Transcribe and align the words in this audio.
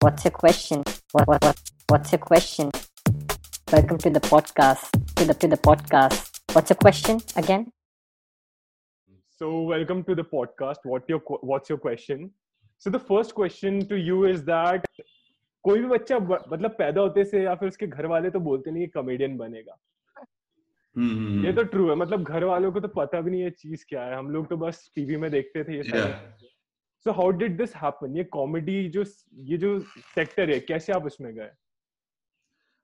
What's 0.00 0.24
your 0.24 0.30
question? 0.32 0.82
What, 1.12 1.26
what, 1.26 1.42
what, 1.44 1.58
what's 1.88 2.12
your 2.12 2.18
question? 2.20 2.70
Welcome 3.72 3.98
to 3.98 4.10
the 4.10 4.20
podcast. 4.20 4.90
To 5.16 5.24
the 5.24 5.34
to 5.34 5.48
the 5.48 5.56
podcast. 5.56 6.40
What's 6.52 6.70
your 6.70 6.76
question 6.76 7.20
again? 7.36 7.72
So 9.38 9.62
welcome 9.62 10.04
to 10.04 10.14
the 10.14 10.22
podcast. 10.24 10.84
What 10.84 11.08
your 11.08 11.20
qu- 11.20 11.40
what's 11.42 11.68
your 11.68 11.78
question? 11.78 12.30
So 12.78 12.90
the 12.90 12.98
first 13.00 13.34
question 13.34 13.86
to 13.88 13.96
you 13.98 14.24
is 14.26 14.44
that 14.44 14.84
कोई 15.64 15.80
भी 15.80 15.86
बच्चा 15.88 16.18
ब- 16.18 16.44
मतलब 16.52 16.70
पैदा 16.78 17.00
होते 17.00 17.24
से 17.24 17.42
या 17.44 17.54
फिर 17.60 17.68
उसके 17.68 17.86
घर 17.86 18.06
वाले 18.06 18.30
तो 18.30 18.40
बोलते 18.40 18.70
नहीं 18.70 18.88
कॉमेडियन 18.94 19.36
बनेगा 19.38 19.76
Hmm. 20.96 21.44
ये 21.44 21.52
तो 21.52 21.62
ट्रू 21.72 21.88
है 21.88 21.94
मतलब 21.96 22.22
घर 22.24 22.44
वालों 22.44 22.70
को 22.72 22.80
तो 22.80 22.88
पता 22.94 23.20
भी 23.20 23.30
नहीं 23.30 23.42
ये 23.42 23.50
चीज 23.58 23.82
क्या 23.88 24.02
है 24.04 24.16
हम 24.16 24.30
लोग 24.30 24.48
तो 24.48 24.56
बस 24.56 24.90
टीवी 24.94 25.16
में 25.24 25.30
देखते 25.30 25.64
थे 25.64 25.76
ये 25.76 25.82
Yeah. 25.82 26.14
सब 27.05 27.11
सो 27.11 27.11
हाउ 27.21 27.31
डिड 27.31 27.57
दिस 27.57 27.75
हैपन 27.75 28.17
ये 28.17 28.23
कॉमेडी 28.23 28.89
जो 28.89 29.03
ये 29.51 29.57
जो 29.57 29.79
सेक्टर 30.15 30.49
है 30.49 30.59
कैसे 30.59 30.93
आप 30.93 31.05
उसमें 31.05 31.33
गए 31.35 31.51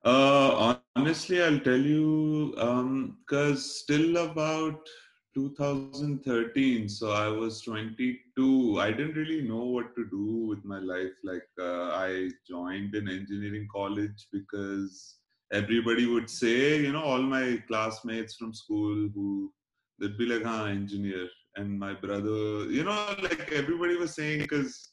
Uh, 0.05 0.75
honestly, 0.95 1.41
I'll 1.43 1.59
tell 1.59 1.81
you, 1.81 2.53
because 2.55 3.63
still 3.79 4.17
about 4.17 4.88
2013, 5.34 6.88
so 6.88 7.11
I 7.11 7.27
was 7.27 7.61
22. 7.63 8.79
I 8.79 8.91
didn't 8.91 9.16
really 9.16 9.41
know 9.41 9.66
what 9.66 9.93
to 9.98 10.05
do 10.05 10.48
with 10.48 10.63
my 10.63 10.79
life. 10.79 11.11
Like, 11.23 11.49
uh, 11.59 11.89
I 11.89 12.29
joined 12.48 12.95
an 12.95 13.09
engineering 13.09 13.67
college 13.70 14.27
because 14.31 15.17
everybody 15.52 16.05
would 16.05 16.29
say, 16.29 16.79
you 16.79 16.93
know, 16.93 17.03
all 17.03 17.21
my 17.21 17.61
classmates 17.67 18.35
from 18.35 18.53
school 18.53 19.09
who 19.13 19.52
they'd 19.99 20.17
be 20.17 20.25
like, 20.25 20.43
"Huh, 20.43 20.66
engineer," 20.66 21.27
and 21.56 21.78
my 21.78 21.94
brother, 21.94 22.66
you 22.70 22.84
know, 22.84 23.14
like 23.22 23.52
everybody 23.52 23.96
was 23.96 24.14
saying 24.14 24.40
because 24.40 24.90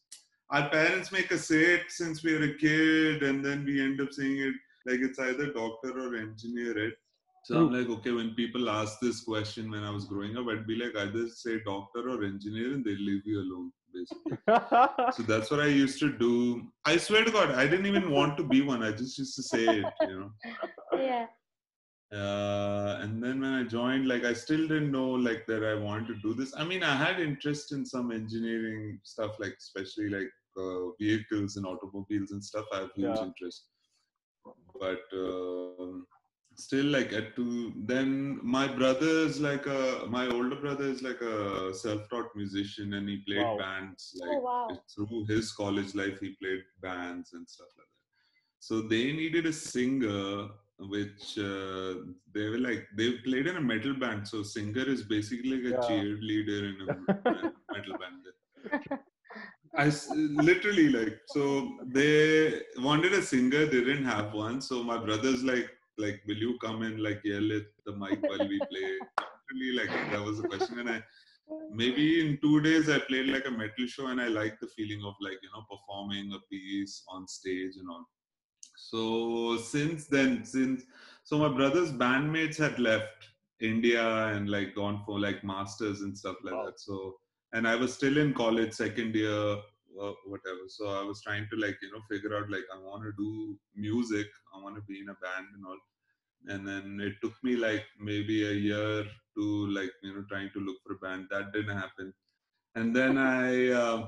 our 0.52 0.69
parents 0.69 1.11
make 1.11 1.31
us 1.31 1.47
say 1.47 1.61
it 1.75 1.83
since 1.89 2.23
we 2.23 2.33
were 2.33 2.43
a 2.43 2.57
kid, 2.57 3.23
and 3.23 3.43
then 3.43 3.65
we 3.65 3.81
end 3.81 4.02
up 4.02 4.11
saying 4.11 4.38
it 4.38 4.53
like 4.85 4.99
it's 5.02 5.19
either 5.19 5.53
doctor 5.53 5.91
or 5.99 6.16
engineer 6.16 6.73
right? 6.73 6.94
So 7.44 7.58
i'm 7.58 7.73
like 7.73 7.89
okay 7.89 8.11
when 8.11 8.36
people 8.36 8.69
ask 8.69 8.99
this 8.99 9.21
question 9.21 9.71
when 9.71 9.83
i 9.83 9.89
was 9.89 10.05
growing 10.05 10.38
up 10.38 10.47
i'd 10.47 10.67
be 10.67 10.75
like 10.75 10.95
either 10.95 11.27
say 11.27 11.59
doctor 11.66 12.08
or 12.09 12.23
engineer 12.23 12.73
and 12.73 12.86
they'll 12.86 13.05
leave 13.09 13.25
you 13.25 13.39
alone 13.39 13.71
basically. 13.93 14.38
So 15.17 15.23
that's 15.23 15.49
what 15.49 15.59
i 15.59 15.66
used 15.66 15.99
to 16.02 16.11
do. 16.17 16.67
I 16.86 16.97
swear 16.97 17.25
to 17.25 17.31
god 17.31 17.52
i 17.52 17.66
didn't 17.66 17.88
even 17.88 18.11
want 18.11 18.38
to 18.38 18.43
be 18.43 18.61
one. 18.61 18.83
I 18.83 18.91
just 18.91 19.17
used 19.17 19.36
to 19.36 19.43
say 19.43 19.64
it 19.66 19.86
you 20.02 20.19
know? 20.19 20.31
Yeah. 20.93 21.25
Uh, 22.14 23.00
and 23.02 23.23
then 23.23 23.40
when 23.42 23.54
I 23.54 23.64
joined, 23.64 24.08
like 24.08 24.23
I 24.26 24.34
still 24.34 24.67
didn't 24.67 24.92
know 24.92 25.09
like 25.12 25.45
that 25.48 25.64
I 25.64 25.76
wanted 25.76 26.08
to 26.08 26.16
do 26.22 26.34
this. 26.34 26.54
I 26.58 26.64
mean, 26.66 26.84
I 26.84 26.95
had 26.95 27.20
interest 27.20 27.72
in 27.72 27.86
some 27.86 28.12
engineering 28.12 29.00
stuff, 29.04 29.40
like 29.40 29.56
especially 29.58 30.09
like 30.09 30.30
uh, 30.58 30.92
vehicles 31.00 31.56
and 31.56 31.66
automobiles 31.66 32.32
and 32.32 32.44
stuff. 32.44 32.66
I 32.73 32.80
have 32.80 32.92
huge 32.95 33.08
Yeah. 33.08 33.26
interest, 33.28 33.67
but 34.80 35.02
um 35.14 36.06
still, 36.58 36.86
like 36.86 37.14
at 37.14 37.36
to 37.38 37.73
then 37.78 38.39
my 38.44 38.67
brother 38.67 39.08
is 39.28 39.39
like 39.39 39.66
a 39.66 40.06
my 40.09 40.28
older 40.28 40.56
brother 40.58 40.86
is 40.86 41.02
like 41.02 41.22
a 41.22 41.73
self-taught 41.73 42.36
musician 42.36 42.94
and 42.95 43.08
he 43.08 43.17
played 43.28 43.38
Wow. 43.38 43.58
bands 43.58 44.14
like 44.20 44.30
Oh 44.30 44.39
wow. 44.42 44.84
through 44.94 45.26
his 45.26 45.52
college 45.54 45.95
life 45.95 46.20
he 46.20 46.36
played 46.42 46.64
bands 46.82 47.34
and 47.34 47.48
stuff 47.50 47.67
like 47.78 47.88
that 47.88 48.04
so 48.59 48.82
they 48.82 49.12
needed 49.14 49.45
a 49.45 49.54
singer 49.54 50.50
which 50.89 51.37
uh, 51.37 51.93
they 52.33 52.47
were 52.49 52.57
like 52.59 52.87
they 52.97 53.13
played 53.25 53.47
in 53.47 53.57
a 53.57 53.61
metal 53.61 53.93
band. 53.93 54.27
So 54.27 54.43
singer 54.43 54.83
is 54.87 55.03
basically 55.03 55.57
like 55.57 55.75
a 55.75 55.77
Yeah. 55.77 55.79
cheerleader 55.79 56.61
in 56.73 56.77
a 56.81 57.33
metal 57.73 57.93
band. 57.99 58.25
I 59.77 59.91
literally 60.11 60.89
like 60.89 61.21
so 61.27 61.79
they 61.93 62.61
wanted 62.77 63.13
a 63.13 63.21
singer 63.21 63.65
they 63.65 63.81
didn't 63.89 64.05
have 64.05 64.33
one. 64.33 64.61
So 64.61 64.83
my 64.83 64.97
brother's 64.97 65.43
like 65.43 65.69
like 65.97 66.21
will 66.27 66.37
you 66.37 66.57
come 66.63 66.81
and 66.83 67.02
like 67.02 67.21
yell 67.23 67.52
at 67.53 67.67
the 67.85 67.95
mic 67.95 68.19
while 68.25 68.45
we 68.53 68.59
play? 68.71 68.89
Literally 69.49 69.71
like 69.79 69.93
that 70.11 70.21
was 70.21 70.37
the 70.37 70.43
question. 70.45 70.80
And 70.80 70.89
I 70.89 71.03
maybe 71.70 72.27
in 72.27 72.37
two 72.41 72.61
days 72.61 72.89
I 72.89 72.99
played 72.99 73.27
like 73.27 73.45
a 73.47 73.52
metal 73.52 73.87
show 73.87 74.08
and 74.08 74.21
I 74.21 74.27
liked 74.27 74.59
the 74.61 74.67
feeling 74.75 75.03
of 75.05 75.15
like 75.21 75.39
you 75.41 75.49
know 75.53 75.64
performing 75.71 76.33
a 76.33 76.39
piece 76.49 77.03
on 77.09 77.27
stage 77.27 77.75
and 77.77 77.89
all. 77.89 78.05
So 78.91 79.57
since 79.57 80.07
then, 80.07 80.43
since 80.45 80.83
so 81.23 81.37
my 81.37 81.49
brother's 81.59 81.91
bandmates 81.91 82.57
had 82.57 82.79
left 82.79 83.29
India 83.61 84.05
and 84.33 84.49
like 84.49 84.75
gone 84.75 85.02
for 85.05 85.19
like 85.19 85.43
masters 85.43 86.02
and 86.02 86.17
stuff 86.17 86.37
like 86.43 86.55
Wow. 86.55 86.65
that. 86.65 86.79
So 86.79 87.19
and 87.53 87.67
I 87.67 87.75
was 87.75 87.93
still 87.93 88.17
in 88.17 88.33
college, 88.33 88.73
second 88.73 89.15
year, 89.15 89.47
uh, 90.02 90.13
whatever. 90.33 90.65
So 90.67 90.87
I 90.99 91.03
was 91.03 91.21
trying 91.21 91.47
to 91.52 91.57
like 91.57 91.77
you 91.81 91.91
know 91.91 92.02
figure 92.09 92.35
out 92.37 92.49
like 92.49 92.67
I 92.75 92.79
want 92.79 93.03
to 93.03 93.13
do 93.17 93.57
music, 93.75 94.27
I 94.55 94.61
want 94.63 94.75
to 94.75 94.81
be 94.81 94.99
in 95.02 95.09
a 95.09 95.17
band 95.25 95.47
and 95.55 95.65
all. 95.65 95.81
And 96.47 96.67
then 96.67 96.99
it 97.02 97.15
took 97.21 97.33
me 97.43 97.55
like 97.55 97.85
maybe 97.99 98.45
a 98.47 98.53
year 98.53 99.05
to 99.37 99.67
like 99.79 99.91
you 100.03 100.13
know 100.15 100.25
trying 100.29 100.52
to 100.53 100.59
look 100.59 100.77
for 100.85 100.93
a 100.93 100.99
band. 101.08 101.27
That 101.31 101.53
didn't 101.53 101.77
happen. 101.77 102.13
And 102.75 102.95
then 102.95 103.17
I, 103.17 103.69
uh, 103.69 104.08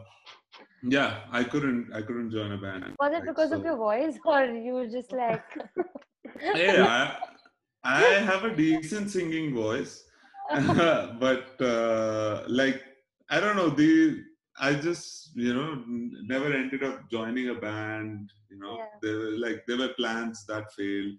yeah, 0.83 1.21
I 1.31 1.43
couldn't, 1.43 1.91
I 1.93 2.01
couldn't 2.01 2.31
join 2.31 2.51
a 2.51 2.57
band. 2.57 2.95
Was 2.99 3.13
it 3.13 3.25
Like, 3.25 3.25
because 3.25 3.51
of 3.51 3.63
your 3.63 3.77
voice 3.77 4.17
or 4.25 4.45
you 4.45 4.73
were 4.73 4.87
just 4.87 5.11
like 5.13 5.43
yeah, 6.55 7.15
I, 7.83 7.99
I 8.01 8.01
have 8.29 8.43
a 8.45 8.55
decent 8.55 9.09
singing 9.11 9.53
voice, 9.53 10.05
but 11.19 11.61
uh, 11.61 12.43
like 12.47 12.81
I 13.29 13.39
don't 13.39 13.55
know 13.55 13.69
the 13.69 14.21
I 14.59 14.73
just 14.75 15.31
you 15.35 15.53
know 15.53 15.73
n- 15.73 16.11
never 16.27 16.53
ended 16.53 16.83
up 16.83 17.09
joining 17.09 17.49
a 17.49 17.55
band. 17.55 18.31
You 18.49 18.59
know, 18.59 18.77
Yeah. 18.77 18.85
there 19.01 19.17
were 19.17 19.37
like 19.37 19.63
there 19.67 19.77
were 19.77 19.93
plans 19.97 20.45
that 20.47 20.71
failed, 20.73 21.13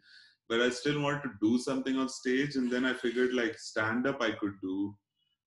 but 0.49 0.61
I 0.61 0.71
still 0.71 1.01
wanted 1.01 1.23
to 1.25 1.31
do 1.43 1.59
something 1.59 1.97
on 1.97 2.09
stage, 2.09 2.57
and 2.57 2.71
then 2.71 2.85
I 2.85 2.93
figured 2.95 3.35
like 3.35 3.59
stand 3.59 4.07
up 4.07 4.21
I 4.23 4.33
could 4.33 4.61
do 4.63 4.95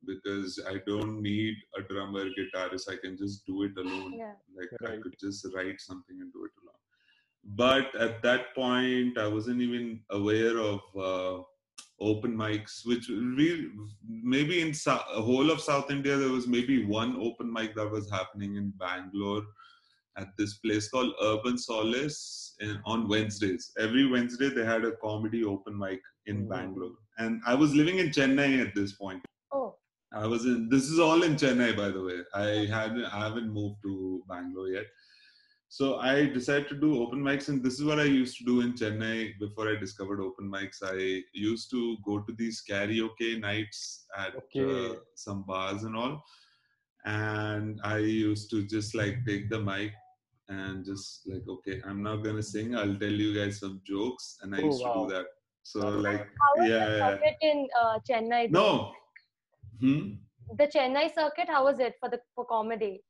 because 0.06 0.60
I 0.68 0.76
don't 0.88 1.22
need 1.22 1.56
a 1.78 1.82
drummer, 1.82 2.26
guitarist. 2.26 2.90
I 2.90 2.98
can 2.98 3.18
just 3.18 3.46
do 3.46 3.64
it 3.64 3.72
alone. 3.78 4.14
Yeah. 4.18 4.34
Like 4.56 4.92
I 4.92 4.98
could 5.02 5.16
just 5.20 5.46
write 5.54 5.80
something 5.80 6.20
and 6.22 6.32
do 6.34 6.46
it 6.46 6.52
alone 6.64 6.74
but 7.56 7.96
at 7.96 8.22
that 8.24 8.54
point 8.54 9.18
i 9.18 9.28
wasn't 9.28 9.62
even 9.62 10.02
aware 10.12 10.58
of 10.58 10.82
uh, 11.00 11.42
open 12.02 12.36
mics 12.36 12.86
which 12.86 13.08
we 13.10 13.70
maybe 14.06 14.60
in 14.62 14.74
Sou- 14.74 15.08
whole 15.28 15.50
of 15.50 15.62
south 15.62 15.90
india 15.90 16.18
there 16.18 16.30
was 16.32 16.48
maybe 16.48 16.86
one 16.86 17.16
open 17.22 17.52
mic 17.54 17.74
that 17.76 17.90
was 17.90 18.10
happening 18.12 18.56
in 18.56 18.74
bangalore 18.78 19.44
at 20.18 20.28
this 20.38 20.56
place 20.58 20.90
called 20.90 21.14
urban 21.22 21.58
solace 21.58 22.56
in, 22.60 22.80
on 22.86 23.08
wednesdays 23.08 23.72
every 23.80 24.06
wednesday 24.08 24.50
they 24.50 24.66
had 24.66 24.84
a 24.84 24.92
comedy 24.98 25.44
open 25.46 25.78
mic 25.78 26.02
in 26.26 26.44
Mhm. 26.44 26.50
bangalore 26.50 26.96
and 27.20 27.42
i 27.46 27.54
was 27.54 27.74
living 27.76 28.00
in 28.00 28.10
chennai 28.10 28.52
at 28.68 28.76
this 28.76 28.94
point 28.94 29.24
I 30.14 30.26
was 30.26 30.46
in. 30.46 30.70
This 30.70 30.84
is 30.90 31.00
all 31.00 31.24
in 31.24 31.36
Chennai, 31.36 31.76
by 31.76 31.90
the 31.90 32.02
way. 32.02 32.20
I 32.34 32.66
had 32.74 32.92
I 33.12 33.20
haven't 33.28 33.50
moved 33.52 33.82
to 33.84 34.24
Bangalore 34.28 34.70
yet. 34.70 34.86
So 35.70 35.98
I 35.98 36.28
decided 36.28 36.70
to 36.70 36.76
do 36.80 37.02
open 37.04 37.20
mics, 37.20 37.50
and 37.50 37.62
this 37.62 37.74
is 37.78 37.84
what 37.84 38.00
I 38.00 38.04
used 38.06 38.38
to 38.38 38.46
do 38.46 38.62
in 38.62 38.74
Chennai 38.74 39.38
before 39.38 39.68
I 39.70 39.76
discovered 39.76 40.22
open 40.22 40.50
mics. 40.50 40.78
I 40.82 41.24
used 41.34 41.70
to 41.72 41.98
go 42.06 42.20
to 42.20 42.34
these 42.34 42.64
karaoke 42.70 43.40
nights 43.42 44.06
at 44.18 44.34
Okay. 44.36 44.92
uh, 44.92 44.96
some 45.16 45.44
bars 45.44 45.84
and 45.84 45.96
all, 45.98 46.24
and 47.06 47.82
I 47.84 47.98
used 47.98 48.50
to 48.52 48.66
just 48.66 48.96
like 48.96 49.26
take 49.26 49.50
the 49.50 49.60
mic 49.60 49.92
and 50.48 50.86
just 50.86 51.28
like, 51.28 51.44
okay, 51.50 51.82
I'm 51.86 52.02
not 52.02 52.18
gonna 52.24 52.44
sing. 52.44 52.74
I'll 52.76 52.96
tell 52.96 53.12
you 53.12 53.36
guys 53.36 53.60
some 53.60 53.82
jokes, 53.86 54.38
and 54.42 54.56
I 54.56 54.60
Oh, 54.60 54.66
used 54.68 54.84
to 54.84 54.94
do 54.94 55.08
that. 55.16 55.26
So 55.64 55.80
like, 55.90 56.22
how 56.22 56.52
was 56.56 56.70
yeah, 56.70 56.98
yeah. 57.20 57.34
in 57.42 57.68
uh, 57.82 58.00
Chennai? 58.10 58.52
though? 58.54 58.62
no. 58.62 58.94
Hmm? 59.80 60.14
The 60.58 60.68
Chennai 60.68 61.14
circuit, 61.14 61.48
how 61.50 61.66
was 61.66 61.80
it 61.80 61.96
for 62.00 62.10
the 62.10 62.20
for 62.36 62.46
comedy? 62.46 63.04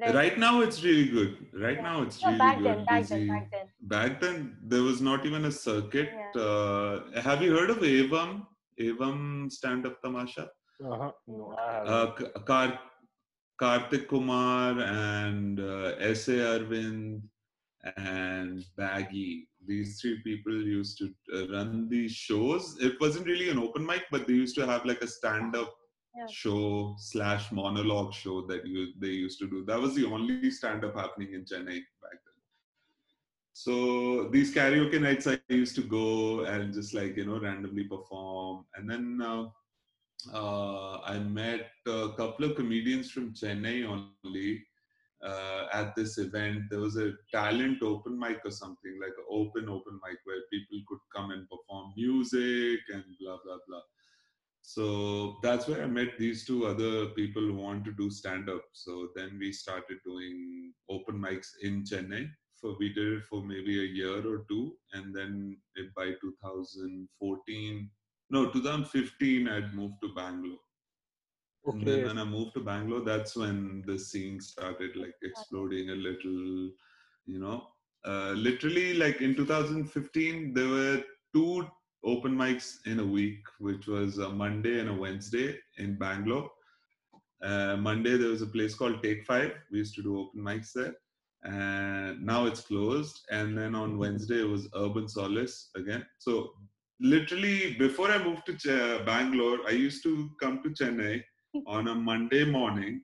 Like, 0.00 0.14
right 0.14 0.38
now 0.38 0.60
it's 0.60 0.84
really 0.84 1.06
good 1.08 1.30
right 1.60 1.78
Yeah. 1.78 1.82
now 1.82 2.02
it's 2.02 2.22
no, 2.22 2.28
really 2.28 2.38
back 2.38 2.58
good 2.58 2.66
then, 2.66 2.84
back 2.84 3.00
busy. 3.02 3.14
then, 3.16 3.28
back 3.28 3.46
then. 3.54 3.66
back 3.92 4.20
then 4.20 4.56
there 4.72 4.82
was 4.88 5.00
not 5.00 5.26
even 5.26 5.46
a 5.46 5.50
circuit 5.50 6.10
Yeah. 6.18 6.40
uh, 6.42 7.20
have 7.20 7.42
you 7.42 7.50
heard 7.56 7.70
of 7.70 7.78
Evam 7.78 8.46
Evam 8.80 9.50
stand 9.50 9.86
up 9.88 9.96
tamasha 10.04 10.44
uh-huh. 10.90 11.10
no 11.26 11.52
I 11.58 11.72
haven't. 11.72 11.92
uh, 11.94 12.06
K- 12.20 12.30
Kar- 12.50 12.80
kartik 13.58 14.06
kumar 14.12 14.78
and 14.78 15.58
uh, 15.58 16.14
sa 16.14 16.36
arvind 16.52 17.22
and 17.96 18.64
baggy 18.76 19.48
these 19.66 20.00
three 20.00 20.16
people 20.28 20.54
used 20.78 20.96
to 20.98 21.06
uh, 21.36 21.44
run 21.56 21.88
these 21.88 22.12
shows 22.12 22.76
it 22.80 22.94
wasn't 23.00 23.26
really 23.26 23.50
an 23.50 23.58
open 23.66 23.84
mic 23.84 24.04
but 24.12 24.28
they 24.28 24.34
used 24.44 24.54
to 24.60 24.64
have 24.74 24.84
like 24.84 25.02
a 25.02 25.12
stand 25.18 25.56
up 25.56 25.74
Show 26.26 26.96
slash 26.98 27.50
monologue 27.52 28.12
show 28.12 28.46
that 28.46 28.66
you 28.66 28.88
they 28.98 29.08
used 29.08 29.38
to 29.40 29.48
do 29.48 29.64
that 29.66 29.78
was 29.78 29.94
the 29.94 30.06
only 30.06 30.50
stand 30.50 30.84
up 30.84 30.96
happening 30.96 31.32
in 31.34 31.44
chennai 31.44 31.78
back 32.02 32.18
then 32.24 32.38
so 33.52 34.28
these 34.32 34.54
karaoke 34.54 35.00
nights 35.00 35.26
i 35.26 35.38
used 35.48 35.76
to 35.76 35.82
go 35.82 36.44
and 36.44 36.74
just 36.74 36.94
like 36.94 37.16
you 37.16 37.26
know 37.26 37.38
randomly 37.40 37.84
perform 37.84 38.64
and 38.76 38.90
then 38.90 39.20
uh, 39.22 39.44
uh, 40.34 41.00
i 41.04 41.18
met 41.18 41.70
a 41.86 42.08
couple 42.16 42.44
of 42.46 42.56
comedians 42.56 43.10
from 43.10 43.32
chennai 43.32 43.76
only 43.84 44.62
uh, 45.24 45.66
at 45.72 45.94
this 45.96 46.18
event. 46.18 46.62
There 46.70 46.80
was 46.80 46.96
a 46.96 47.12
talent 47.32 47.82
open 47.82 48.18
mic 48.18 48.40
or 48.44 48.50
something 48.50 48.98
like 49.00 49.14
an 49.18 49.24
open 49.30 49.68
open 49.68 50.00
mic 50.04 50.18
where 50.24 50.42
people 50.52 50.78
could 50.88 51.00
come 51.14 51.30
and 51.30 51.48
perform 51.48 51.92
music 51.96 52.80
and 52.92 53.04
blah 53.20 53.38
blah 53.44 53.58
blah. 53.66 53.80
So 54.68 55.38
that's 55.42 55.66
where 55.66 55.82
I 55.82 55.86
met 55.86 56.18
these 56.18 56.44
two 56.44 56.66
other 56.66 57.06
people 57.18 57.40
who 57.40 57.54
want 57.54 57.86
to 57.86 57.92
do 57.92 58.10
stand 58.10 58.50
up. 58.50 58.64
So 58.74 59.08
then 59.16 59.38
we 59.40 59.50
started 59.50 59.96
doing 60.04 60.74
open 60.90 61.18
mics 61.18 61.52
in 61.62 61.84
Chennai. 61.84 62.28
For 62.60 62.76
we 62.78 62.92
did 62.92 63.14
it 63.14 63.24
for 63.24 63.42
maybe 63.42 63.80
a 63.80 63.88
year 64.00 64.18
or 64.18 64.44
two, 64.46 64.74
and 64.92 65.14
then 65.16 65.56
by 65.96 66.10
2014, 66.20 67.90
no 68.28 68.50
2015, 68.50 69.48
I'd 69.48 69.72
moved 69.72 69.94
to 70.02 70.12
Bangalore. 70.14 70.58
Okay. 71.66 71.78
And 71.78 71.86
then 71.86 72.06
when 72.08 72.18
I 72.18 72.24
moved 72.24 72.52
to 72.54 72.60
Bangalore, 72.60 73.00
that's 73.00 73.36
when 73.36 73.82
the 73.86 73.98
scene 73.98 74.38
started 74.38 74.96
like 74.96 75.14
exploding 75.22 75.88
a 75.90 75.94
little, 75.94 76.72
you 77.24 77.38
know. 77.38 77.68
Uh, 78.04 78.32
literally, 78.32 78.92
like 78.92 79.22
in 79.22 79.34
2015, 79.34 80.52
there 80.52 80.68
were 80.68 81.02
two 81.34 81.66
open 82.08 82.34
mics 82.36 82.68
in 82.86 83.00
a 83.00 83.04
week, 83.18 83.42
which 83.58 83.86
was 83.86 84.18
a 84.18 84.28
Monday 84.28 84.80
and 84.80 84.88
a 84.88 84.94
Wednesday 84.94 85.58
in 85.78 85.98
Bangalore. 85.98 86.50
Uh, 87.42 87.76
Monday, 87.76 88.16
there 88.16 88.30
was 88.30 88.42
a 88.42 88.46
place 88.56 88.74
called 88.74 89.02
Take 89.02 89.24
Five. 89.24 89.52
We 89.70 89.78
used 89.78 89.94
to 89.96 90.02
do 90.02 90.18
open 90.20 90.40
mics 90.40 90.72
there. 90.72 90.94
And 91.44 92.24
now 92.24 92.46
it's 92.46 92.62
closed. 92.62 93.20
And 93.30 93.56
then 93.56 93.74
on 93.74 93.98
Wednesday, 93.98 94.40
it 94.40 94.48
was 94.48 94.68
Urban 94.74 95.08
Solace 95.08 95.70
again. 95.76 96.04
So, 96.18 96.52
literally, 97.00 97.74
before 97.74 98.10
I 98.10 98.22
moved 98.22 98.46
to 98.46 98.54
Ch- 98.56 99.04
Bangalore, 99.06 99.58
I 99.68 99.70
used 99.70 100.02
to 100.04 100.30
come 100.40 100.62
to 100.62 100.70
Chennai 100.70 101.22
on 101.66 101.88
a 101.88 101.94
Monday 101.94 102.44
morning. 102.44 103.02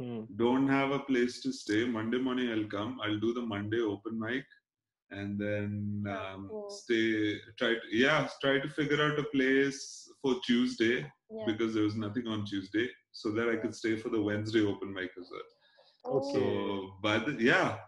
Hmm. 0.00 0.22
Don't 0.36 0.68
have 0.68 0.90
a 0.92 1.00
place 1.00 1.40
to 1.42 1.52
stay. 1.52 1.84
Monday 1.84 2.18
morning, 2.18 2.50
I'll 2.50 2.70
come. 2.78 2.98
I'll 3.04 3.20
do 3.20 3.32
the 3.34 3.42
Monday 3.42 3.80
open 3.80 4.18
mic, 4.18 4.44
and 5.10 5.38
then 5.38 6.04
um, 6.08 6.48
cool. 6.50 6.70
stay. 6.70 7.36
Try 7.58 7.74
to 7.74 7.80
yeah, 7.90 8.28
try 8.40 8.58
to 8.58 8.68
figure 8.68 9.02
out 9.02 9.18
a 9.18 9.24
place 9.24 10.08
for 10.22 10.36
Tuesday 10.46 11.10
Yeah. 11.30 11.44
because 11.46 11.74
there 11.74 11.84
was 11.84 11.96
nothing 11.96 12.26
on 12.26 12.44
Tuesday, 12.44 12.88
so 13.12 13.30
that 13.32 13.48
I 13.48 13.56
could 13.56 13.74
stay 13.74 13.96
for 13.96 14.08
the 14.10 14.20
Wednesday 14.20 14.64
open 14.64 14.92
mic 14.92 15.10
as 15.20 15.28
well. 15.30 15.48
Oh. 16.04 16.32
So 16.32 16.94
by 17.02 17.18
the 17.18 17.32
yeah, 17.38 17.78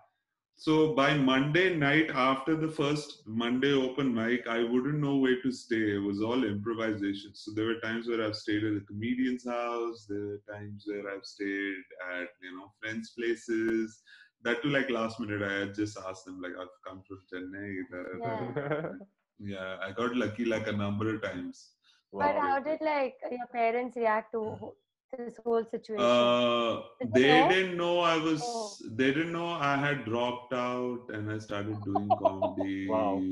so 0.57 0.95
by 0.95 1.15
Monday 1.17 1.75
night 1.75 2.11
after 2.15 2.55
the 2.55 2.69
first 2.69 3.23
Monday 3.27 3.73
open 3.73 4.15
mic, 4.15 4.47
I 4.47 4.63
wouldn't 4.63 5.01
know 5.01 5.17
where 5.17 5.41
to 5.41 5.51
stay. 5.51 5.95
It 5.95 6.03
was 6.03 6.21
all 6.21 6.45
improvisation. 6.45 7.31
So 7.35 7.53
there 7.55 7.65
were 7.65 7.81
times 7.81 8.09
where 8.09 8.23
I've 8.23 8.37
stayed 8.37 8.65
at 8.65 8.77
a 8.77 8.81
comedian's 8.81 9.47
house. 9.47 10.05
There 10.07 10.27
were 10.27 10.43
times 10.53 10.85
where 10.87 11.09
I've 11.11 11.25
stayed 11.25 11.83
at 12.13 12.29
you 12.43 12.57
know 12.57 12.73
friends' 12.79 13.13
places. 13.19 14.03
That 14.43 14.63
too, 14.63 14.71
like 14.71 14.91
last 14.91 15.21
minute, 15.21 15.43
I 15.43 15.53
had 15.61 15.75
just 15.75 15.99
asked 16.09 16.25
them 16.25 16.41
like 16.41 16.53
I've 16.61 16.77
come 16.87 17.03
from 17.03 17.19
Chennai. 17.31 17.85
Yeah. 18.21 18.89
yeah, 19.39 19.77
I 19.83 19.93
got 19.93 20.17
lucky 20.17 20.45
like 20.45 20.67
a 20.69 20.73
number 20.73 21.15
of 21.15 21.23
times. 21.23 21.73
But 22.13 22.35
Wow. 22.35 22.41
how 22.41 22.61
did 22.61 22.81
like 22.81 23.17
your 23.31 23.47
parents 23.53 23.97
react 23.97 24.33
to 24.33 24.73
this 25.19 25.39
whole 25.45 25.65
situation? 25.65 26.05
Uh, 26.05 26.83
they 27.15 27.23
they 27.23 27.41
know? 27.41 27.49
didn't 27.49 27.77
know 27.77 28.01
I 28.01 28.17
was. 28.17 28.43
Oh. 28.45 28.73
They 28.97 29.13
didn't 29.13 29.33
know 29.33 29.49
I 29.49 29.77
had 29.77 30.05
dropped 30.05 30.53
out 30.55 31.11
and 31.11 31.31
I 31.31 31.39
started 31.39 31.83
doing 31.85 32.09
comedy. 32.23 32.89
Wow. 32.89 33.23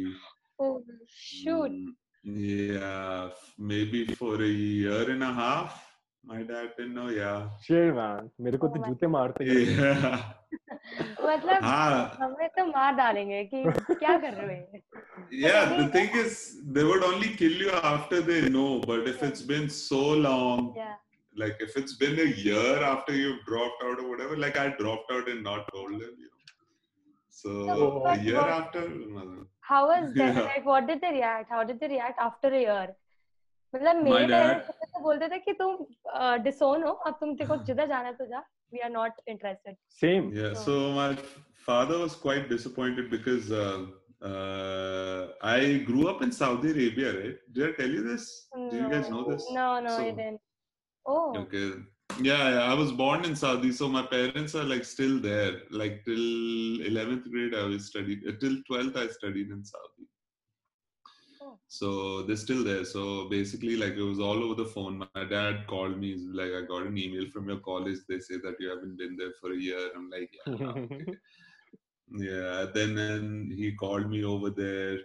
oh 0.60 0.82
shoot! 1.06 1.70
Mm, 1.72 1.94
Yeah, 2.24 3.30
maybe 3.58 4.04
for 4.14 4.34
a 4.42 4.46
year 4.46 5.10
and 5.10 5.22
a 5.22 5.32
half. 5.32 5.87
My 6.25 6.41
dad 6.49 6.69
didn't 6.77 6.93
know. 6.95 7.09
Yeah. 7.09 7.49
Shit, 7.67 7.93
man. 7.95 8.29
मेरे 8.41 8.57
को 8.57 8.67
Oh 8.67 8.73
तो 8.75 8.81
my 8.81 8.87
जूते 8.89 9.07
मारते 9.15 9.43
हैं। 9.49 9.63
Yeah. 9.77 10.21
मतलब 11.21 11.63
हाँ. 11.63 12.17
हमें 12.21 12.47
तो 12.57 12.65
मार 12.67 12.93
डालेंगे 12.95 13.43
कि 13.53 13.63
क्या 13.95 14.17
कर 14.25 14.33
रहे 14.33 14.45
हो 14.45 14.51
ये? 14.51 14.81
Yeah. 15.43 15.73
The 15.81 15.87
thing 15.95 16.09
is, 16.23 16.37
they 16.77 16.83
would 16.89 17.03
only 17.09 17.29
kill 17.41 17.57
you 17.65 17.71
after 17.91 18.21
they 18.21 18.41
know. 18.49 18.79
But 18.91 19.07
if 19.13 19.23
it's 19.29 19.41
been 19.53 19.69
so 19.69 20.01
long, 20.27 20.73
Yeah. 20.77 20.95
like 21.43 21.57
if 21.67 21.75
it's 21.83 21.97
been 22.05 22.17
a 22.19 22.29
year 22.47 22.83
after 22.93 23.13
you've 23.21 23.43
dropped 23.51 23.83
out 23.89 23.99
or 24.03 24.09
whatever, 24.09 24.37
like 24.47 24.57
I 24.65 24.69
dropped 24.81 25.11
out 25.11 25.27
and 25.35 25.43
not 25.51 25.69
told 25.73 25.93
them, 25.93 26.15
you 26.25 26.29
know. 26.31 26.57
So 27.29 27.49
No, 27.69 27.91
a 27.91 28.03
but 28.09 28.23
year 28.23 28.37
what- 28.41 28.49
after, 28.59 28.87
no. 28.89 29.47
How 29.71 29.87
was 29.87 30.13
that? 30.13 30.35
Yeah. 30.35 30.41
Like, 30.41 30.65
what 30.65 30.87
did 30.87 31.01
they 31.01 31.11
react? 31.11 31.49
How 31.49 31.63
did 31.63 31.79
they 31.79 31.87
react 31.87 32.19
after 32.19 32.49
a 32.49 32.59
year? 32.67 32.87
मतलब 33.75 33.95
My 33.95 34.03
मेरे 34.09 34.27
dad- 34.27 34.43
parents 34.47 34.91
तो 34.95 34.99
बोलते 35.03 35.27
थे 35.29 35.37
कि 35.45 35.53
तुम 35.61 36.43
डिसोन 36.43 36.83
हो 36.83 36.91
अब 37.09 37.13
तुम 37.21 37.33
तेरे 37.35 37.47
को 37.49 37.55
जिधर 37.69 37.87
जाना 37.87 38.07
है 38.07 38.13
तो 38.21 38.25
जा 38.33 38.39
we 38.73 38.79
are 38.79 38.89
not 38.91 39.21
interested 39.29 39.75
Same. 40.03 40.29
Yeah, 40.39 40.53
So- 40.53 40.65
so 40.65 40.91
my 40.99 41.07
f- 41.13 41.33
father 41.69 41.97
was 42.03 42.15
quite 42.25 42.49
disappointed 42.53 43.09
because 43.15 43.49
uh, 43.63 43.85
uh, 44.31 45.21
I 45.55 45.79
grew 45.89 46.05
up 46.13 46.21
in 46.27 46.31
Saudi 46.39 46.71
Arabia, 46.75 47.09
right? 47.19 47.39
Did 47.55 47.69
I 47.69 47.71
tell 47.81 47.95
you 47.99 48.03
this? 48.11 48.27
Do 48.71 48.75
you 48.83 48.89
guys 48.93 49.09
know 49.15 49.23
this? 49.31 49.47
No, 49.57 49.67
no, 49.87 49.95
So- 49.97 50.05
I 50.05 50.11
didn't. 50.21 50.41
Oh, 51.05 51.25
Okay. 51.43 51.65
Yeah, 52.25 52.41
yeah, 52.55 52.71
I 52.71 52.73
was 52.79 52.91
born 53.03 53.23
in 53.27 53.35
Saudi, 53.35 53.69
so 53.77 53.87
my 53.93 54.01
parents 54.09 54.53
are 54.61 54.65
like 54.71 54.83
still 54.89 55.13
there. 55.19 55.53
Like 55.81 55.95
till 56.07 56.25
11th 56.89 57.23
grade, 57.35 57.55
I 57.61 57.63
was 57.71 57.87
studied. 57.91 58.27
uh, 58.31 58.33
Till 58.43 58.57
12th, 58.69 58.99
I 59.03 59.07
studied 59.15 59.49
in 59.55 59.63
Saudi. 59.69 59.96
So 61.68 62.22
they're 62.22 62.36
still 62.36 62.64
there. 62.64 62.84
So 62.84 63.28
basically, 63.28 63.76
like 63.76 63.92
it 63.92 64.02
was 64.02 64.20
all 64.20 64.42
over 64.42 64.54
the 64.54 64.70
phone. 64.70 65.06
My 65.14 65.24
dad 65.24 65.66
called 65.66 65.98
me. 65.98 66.12
He's 66.12 66.26
like, 66.32 66.52
I 66.52 66.62
got 66.66 66.86
an 66.86 66.96
email 66.96 67.26
from 67.30 67.48
your 67.48 67.58
college. 67.58 67.98
They 68.08 68.18
say 68.20 68.36
that 68.42 68.56
you 68.58 68.70
haven't 68.70 68.96
been 68.96 69.16
there 69.16 69.32
for 69.40 69.52
a 69.52 69.56
year. 69.56 69.90
I'm 69.94 70.10
like, 70.10 70.30
yeah, 70.46 70.54
okay. 70.54 71.04
yeah. 72.16 72.66
Then, 72.72 72.94
then 72.94 73.52
he 73.54 73.72
called 73.72 74.10
me 74.10 74.24
over 74.24 74.48
there 74.48 74.98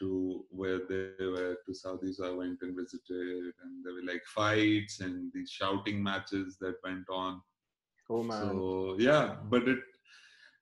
to 0.00 0.44
where 0.50 0.80
they 0.86 1.24
were 1.24 1.56
to 1.64 1.74
Saudi. 1.74 2.12
So 2.12 2.30
I 2.30 2.36
went 2.36 2.58
and 2.60 2.76
visited, 2.76 3.54
and 3.62 3.82
there 3.82 3.94
were 3.94 4.06
like 4.06 4.22
fights 4.26 5.00
and 5.00 5.32
these 5.32 5.50
shouting 5.50 6.02
matches 6.02 6.58
that 6.60 6.74
went 6.84 7.08
on. 7.10 7.40
Oh 8.10 8.22
man. 8.22 8.42
So 8.42 8.96
yeah, 8.98 9.36
but 9.48 9.66
it 9.66 9.78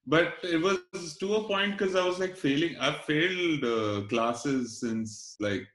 but 0.07 0.35
it 0.43 0.61
was 0.61 1.17
to 1.19 1.35
a 1.37 1.45
point 1.49 1.79
because 1.79 1.95
I 1.97 2.05
was 2.07 2.19
like 2.19 2.37
failing. 2.37 2.77
I've 2.79 3.01
failed 3.05 3.65
uh, 3.65 4.07
classes 4.09 4.81
since 4.81 5.37
like 5.41 5.67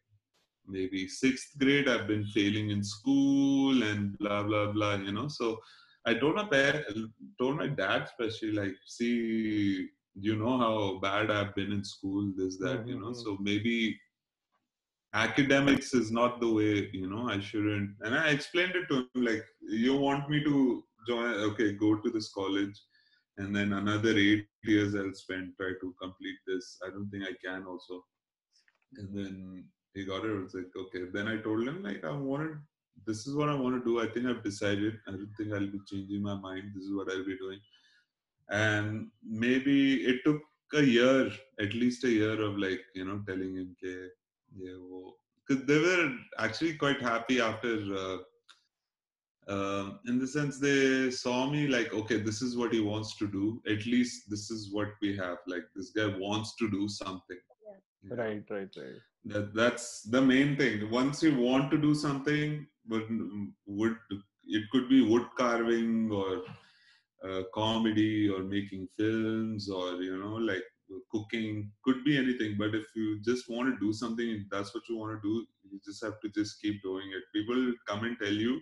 maybe 0.68 1.08
sixth 1.08 1.58
grade. 1.60 1.90
I've 1.90 2.08
been 2.08 2.26
failing 2.28 2.70
in 2.70 2.84
school 2.84 3.84
and 3.84 4.18
blah 4.20 4.44
blah 4.44 4.72
blah. 4.72 4.96
You 4.96 5.12
know, 5.14 5.28
so 5.28 5.58
I 6.06 6.14
told 6.16 6.36
my 6.36 6.46
parents, 6.46 7.00
told 7.40 7.58
my 7.58 7.68
dad 7.68 8.04
especially 8.04 8.52
like, 8.54 8.76
see, 8.86 9.88
you 10.20 10.36
know 10.38 10.58
how 10.58 11.00
bad 11.02 11.31
I've 11.31 11.56
been 11.56 11.72
in 11.72 11.84
school, 11.84 12.31
this 12.38 12.58
that. 12.60 12.88
You 12.88 13.00
know, 13.00 13.12
Mhm. 13.12 13.24
so 13.24 13.38
maybe 13.42 13.98
academics 15.14 15.94
is 15.94 16.12
not 16.12 16.40
the 16.40 16.48
way 16.48 16.90
you 16.94 17.07
know 17.09 17.28
i 17.30 17.40
shouldn't 17.40 17.90
and 18.02 18.14
i 18.16 18.30
explained 18.30 18.76
it 18.76 18.88
to 18.90 18.98
him 19.00 19.24
like 19.30 19.44
you 19.62 19.95
want 19.95 20.30
me 20.30 20.44
to 20.44 20.83
join 21.07 21.31
okay 21.48 21.74
go 21.74 21.95
to 21.95 22.12
this 22.12 22.31
college 22.31 22.80
and 23.40 23.56
then 23.56 23.74
another 23.74 24.14
eight 24.18 24.48
years 24.64 24.96
i'll 24.96 25.18
spend 25.24 25.52
try 25.60 25.72
to 25.81 25.94
complete 26.02 26.40
this 26.48 26.78
i 26.86 26.90
don't 26.94 27.10
think 27.10 27.24
i 27.31 27.36
can 27.44 27.66
also 27.74 28.04
and 28.98 29.10
then 29.18 29.66
he 29.94 30.06
got 30.06 30.26
it. 30.26 30.31
It 30.31 30.44
was 30.44 30.54
like, 30.54 30.72
okay. 30.76 31.06
Then 31.12 31.28
I 31.28 31.38
told 31.38 31.68
him, 31.68 31.84
like, 31.84 32.04
I 32.04 32.12
wanted, 32.12 32.58
this 33.06 33.28
is 33.28 33.36
what 33.36 33.50
I 33.50 33.56
want 33.56 33.76
to 33.76 33.84
do. 33.84 34.02
I 34.02 34.08
think 34.08 34.26
I've 34.26 34.44
decided. 34.44 34.98
I 35.08 35.12
don't 35.12 35.34
think 35.38 35.54
I'll 35.54 35.60
be 35.60 35.80
changing 35.88 36.22
my 36.22 36.36
mind. 36.36 36.72
This 36.76 36.86
is 36.86 36.94
what 36.94 37.10
I'll 37.10 37.26
be 37.26 37.38
doing. 37.38 37.60
And 38.50 39.08
maybe 39.24 40.06
it 40.06 40.22
took 40.26 40.42
a 40.74 40.81
year, 40.81 41.31
at 41.60 41.74
least 41.74 42.04
a 42.04 42.10
year 42.10 42.42
of 42.42 42.58
like, 42.58 42.81
you 42.96 43.06
know, 43.06 43.22
telling 43.28 43.56
him, 43.56 43.76
okay, 43.84 44.08
yeah, 44.56 44.74
because 45.48 45.66
they 45.66 45.80
were 45.80 46.14
actually 46.38 46.74
quite 46.74 47.02
happy 47.02 47.42
after. 47.42 47.78
Uh, 47.96 48.18
um, 49.50 50.00
in 50.06 50.20
the 50.20 50.28
sense 50.28 50.60
they 50.60 51.10
saw 51.10 51.50
me 51.50 51.68
like 51.68 51.94
okay 51.94 52.18
this 52.18 52.42
is 52.42 52.56
what 52.56 52.72
he 52.72 52.82
wants 52.82 53.16
to 53.18 53.28
do. 53.28 53.62
At 53.68 53.86
least 53.86 54.30
this 54.30 54.52
is 54.52 54.72
what 54.72 54.90
we 55.02 55.16
have. 55.18 55.38
Like 55.48 55.64
this 55.76 55.90
guy 55.90 56.08
wants 56.18 56.56
to 56.58 56.70
do 56.70 56.88
something. 56.88 57.38
Know? 58.04 58.16
Right, 58.16 58.44
right, 58.50 58.70
right. 58.78 59.00
that 59.26 59.54
that's 59.56 60.04
the 60.04 60.22
main 60.22 60.56
thing. 60.56 60.90
Once 60.92 61.24
you 61.24 61.36
want 61.36 61.72
to 61.72 61.78
do 61.78 61.94
something 61.96 62.66
but 62.86 63.10
mm, 63.10 63.48
wood 63.66 63.96
it 64.46 64.64
could 64.72 64.88
be 64.90 65.02
wood 65.02 65.26
carving 65.38 66.12
or 66.12 66.44
uh, 67.28 67.44
comedy 67.54 68.30
or 68.30 68.40
making 68.40 68.88
films 68.98 69.70
or 69.70 70.02
you 70.02 70.18
know 70.18 70.36
like 70.36 70.64
cooking. 71.12 71.72
Could 71.84 72.04
be 72.06 72.18
anything 72.18 72.56
but 72.58 72.76
if 72.76 72.86
you 72.96 73.20
just 73.22 73.50
want 73.50 73.74
to 73.74 73.86
do 73.86 73.94
something 73.94 74.46
that's 74.52 74.74
what 74.74 74.84
you 74.90 74.98
want 74.98 75.22
to 75.22 75.28
do 75.28 75.46
you 75.72 75.80
just 75.86 76.04
have 76.04 76.20
to 76.22 76.30
just 76.30 76.62
keep 76.62 76.82
doing 76.84 77.08
it. 77.18 77.24
People 77.34 77.74
come 77.88 78.06
and 78.06 78.18
tell 78.20 78.34
you 78.34 78.62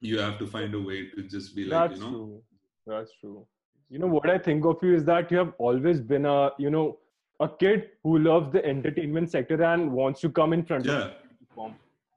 you 0.00 0.18
have 0.18 0.38
to 0.38 0.46
find 0.46 0.74
a 0.74 0.80
way 0.80 1.08
to 1.16 1.22
just 1.22 1.54
be 1.56 1.64
like 1.64 1.90
That's 1.90 2.00
you 2.00 2.06
know 2.06 2.10
true. 2.10 2.42
That's 2.86 3.12
true. 3.20 3.46
You 3.88 3.98
know 3.98 4.06
what 4.06 4.28
I 4.30 4.38
think 4.38 4.64
of 4.64 4.82
you 4.82 4.94
is 4.94 5.04
that 5.04 5.30
you 5.30 5.38
have 5.38 5.52
always 5.58 6.00
been 6.00 6.26
a 6.26 6.50
you 6.58 6.70
know 6.70 6.98
a 7.40 7.48
kid 7.48 7.90
who 8.02 8.18
loves 8.18 8.52
the 8.52 8.64
entertainment 8.64 9.30
sector 9.30 9.62
and 9.62 9.92
wants 9.92 10.20
to 10.20 10.30
come 10.30 10.52
in 10.52 10.64
front 10.64 10.86
yeah 10.86 11.10
perform. 11.48 11.74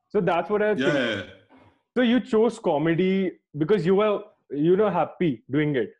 So 0.10 0.22
that's 0.22 0.50
what 0.50 0.62
I 0.62 0.74
think. 0.76 0.88
yeah, 0.88 1.16
yeah. 1.16 1.24
So 1.96 2.02
you 2.02 2.20
chose 2.20 2.60
comedy 2.60 3.34
because 3.58 3.86
you 3.86 3.96
were 3.96 4.24
you 4.52 4.76
know 4.78 4.90
happy 4.90 5.32
doing 5.58 5.76
it. 5.76 5.96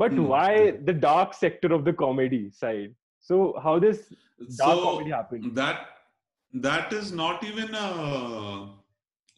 but 0.00 0.12
Hmm. 0.16 0.26
why 0.32 0.48
the 0.88 0.92
dark 1.04 1.32
sector 1.36 1.68
of 1.76 1.80
the 1.86 1.92
comedy 2.00 2.38
side 2.58 2.90
so 3.28 3.38
how 3.64 3.72
this 3.84 4.02
dark 4.58 4.76
so 4.76 4.84
comedy 4.84 5.10
happened 5.14 5.48
that 5.56 5.80
that 6.66 6.92
is 6.98 7.08
not 7.20 7.42
even 7.48 7.74
a 7.80 7.88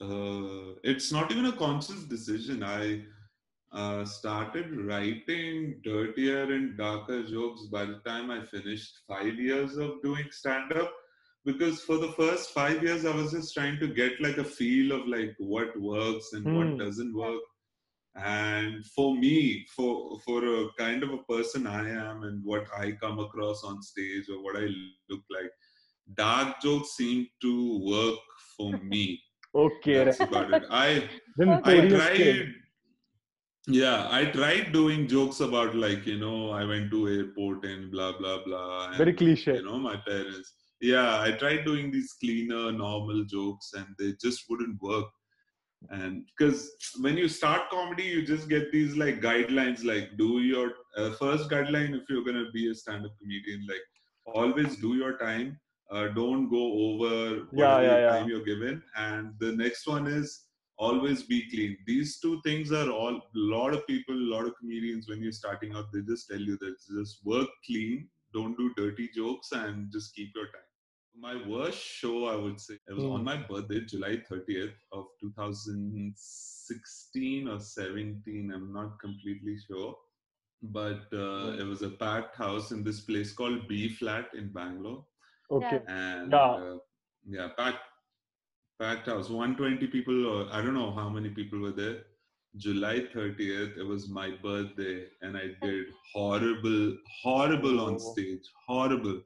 uh, 0.03 0.75
it's 0.85 1.13
not 1.13 1.31
even 1.33 1.47
a 1.47 1.53
conscious 1.53 2.05
decision. 2.05 2.63
I 2.63 3.03
uh, 3.73 4.05
started 4.05 4.71
writing 4.87 5.81
dirtier 5.83 6.53
and 6.53 6.77
darker 6.77 7.23
jokes 7.25 7.63
by 7.73 7.85
the 7.85 8.01
time 8.07 8.31
i 8.31 8.41
finished 8.43 8.99
five 9.09 9.35
years 9.39 9.77
of 9.77 10.03
doing 10.03 10.27
stand 10.31 10.73
up 10.73 10.93
because 11.45 11.81
for 11.83 11.97
the 11.97 12.13
first 12.13 12.51
five 12.51 12.83
years 12.83 13.05
i 13.07 13.15
was 13.15 13.33
just 13.33 13.55
trying 13.55 13.79
to 13.81 13.89
get 13.89 14.21
like 14.21 14.37
a 14.39 14.45
feel 14.45 14.93
of 14.93 15.07
like 15.09 15.35
what 15.39 15.79
works 15.81 16.33
and 16.35 16.45
Hmm. 16.45 16.55
what 16.55 16.79
doesn't 16.79 17.15
work. 17.15 17.41
And 18.15 18.85
for 18.87 19.17
me 19.17 19.67
for 19.75 20.19
for 20.25 20.45
a 20.45 20.69
kind 20.79 21.03
of 21.03 21.11
a 21.13 21.23
person 21.33 21.67
i 21.67 21.89
am 21.89 22.25
and 22.25 22.45
what 22.45 22.67
i 22.77 22.93
come 22.93 23.19
across 23.19 23.65
on 23.65 23.83
stage 23.83 24.29
or 24.29 24.43
what 24.45 24.57
i 24.57 24.67
look 25.09 25.23
like 25.31 25.51
dark 26.15 26.61
jokes 26.61 26.91
seem 26.97 27.27
to 27.41 27.53
work 27.87 28.19
for 28.57 28.73
me 28.83 29.19
okay 29.55 30.05
that's 30.05 30.21
about 30.21 30.53
it. 30.53 30.65
I 30.71 31.09
i 31.39 31.89
tried 31.89 32.55
yeah 33.69 34.09
i 34.11 34.25
tried 34.25 34.73
doing 34.73 35.07
jokes 35.07 35.39
about 35.41 35.75
like 35.77 36.05
you 36.05 36.19
know 36.19 36.51
i 36.51 36.65
went 36.65 36.91
to 36.91 37.09
airport 37.09 37.65
and 37.65 37.93
blah 37.93 38.17
blah 38.19 38.43
blah 38.45 38.89
and, 38.89 38.97
very 38.97 39.13
cliche. 39.13 39.57
you 39.57 39.63
know 39.65 39.79
my 39.79 39.97
parents 39.97 40.55
yeah 40.81 41.21
i 41.21 41.31
tried 41.31 41.65
doing 41.65 41.91
these 41.93 42.13
cleaner 42.21 42.73
normal 42.73 43.25
jokes 43.25 43.73
and 43.77 43.87
they 43.99 44.13
just 44.21 44.45
wouldn't 44.49 44.81
work. 44.83 45.07
And 45.91 46.25
because 46.27 46.71
when 47.01 47.17
you 47.17 47.29
start 47.29 47.69
comedy 47.69 48.05
you 48.05 48.25
just 48.25 48.49
get 48.49 48.71
these 48.71 48.97
like 48.97 49.21
guidelines 49.21 49.85
like 49.85 50.17
do 50.17 50.41
your 50.41 50.75
uh, 50.97 51.11
first 51.15 51.51
guideline 51.51 51.97
if 51.97 52.03
you're 52.09 52.23
going 52.23 52.37
to 52.37 52.51
be 52.53 52.71
a 52.71 52.75
stand-up 52.75 53.11
comedian 53.21 53.67
like 53.69 53.81
always 54.33 54.77
do 54.77 54.95
your 54.95 55.19
time 55.19 55.59
uh, 55.93 56.09
don't 56.21 56.49
go 56.51 56.65
over 56.87 57.13
whatever 57.51 57.83
yeah, 57.83 57.99
yeah. 58.05 58.11
time 58.11 58.29
you're 58.29 58.45
given 58.53 58.83
and 58.97 59.33
the 59.45 59.53
next 59.65 59.87
one 59.87 60.07
is 60.07 60.29
always 60.79 61.23
be 61.33 61.39
clean 61.51 61.77
these 61.87 62.19
two 62.21 62.41
things 62.47 62.73
are 62.73 62.91
all 62.91 63.17
a 63.17 63.21
lot 63.57 63.73
of 63.77 63.87
people 63.87 64.15
a 64.15 64.31
lot 64.35 64.47
of 64.47 64.53
comedians 64.61 65.07
when 65.09 65.23
you're 65.23 65.41
starting 65.45 65.75
out 65.77 65.87
they 65.93 66.01
just 66.13 66.29
tell 66.31 66.41
you 66.51 66.57
that 66.65 66.75
just 66.99 67.15
work 67.25 67.49
clean 67.67 68.09
don't 68.35 68.57
do 68.63 68.67
dirty 68.77 69.09
jokes 69.15 69.49
and 69.53 69.93
just 69.93 70.15
keep 70.17 70.31
your 70.35 70.47
time 70.57 70.71
my 71.27 71.35
worst 71.49 71.79
show 72.01 72.17
i 72.27 72.35
would 72.45 72.59
say 72.67 72.75
it 72.89 72.95
was 72.99 73.05
Hmm. 73.05 73.13
on 73.19 73.23
my 73.31 73.37
birthday 73.51 73.81
july 73.93 74.15
30th 74.31 74.79
of 74.93 75.05
2016 75.21 77.49
or 77.49 77.61
17 77.61 78.53
i'm 78.55 78.73
not 78.73 78.99
completely 79.01 79.57
sure 79.67 79.95
but 80.63 81.03
uh, 81.13 81.53
Hmm. 81.53 81.61
it 81.61 81.67
was 81.73 81.83
a 81.83 81.91
packed 82.03 82.37
house 82.37 82.71
in 82.73 82.83
this 82.89 83.01
place 83.01 83.33
called 83.33 83.67
b 83.69 83.89
flat 84.01 84.27
in 84.35 84.49
bangalore 84.59 85.05
okay. 85.53 85.83
And 85.87 86.33
Yeah. 86.33 86.57
uh, 86.57 86.79
yeah 87.27 87.49
packed 87.59 87.85
packed 88.81 89.07
house. 89.09 89.31
120 89.31 89.87
people 89.89 90.27
or 90.33 90.49
i 90.53 90.63
don't 90.63 90.75
know 90.75 90.93
how 90.93 91.09
many 91.09 91.31
people 91.31 91.61
were 91.61 91.73
there. 91.73 91.99
July 92.57 93.01
30th 93.15 93.77
it 93.79 93.87
was 93.93 94.09
my 94.09 94.31
birthday 94.43 95.07
and 95.23 95.37
i 95.37 95.47
did 95.63 95.87
horrible 96.15 96.97
horrible 97.23 97.81
on 97.81 97.99
Oh. 97.99 97.99
stage. 97.99 98.47
Horrible. 98.67 99.21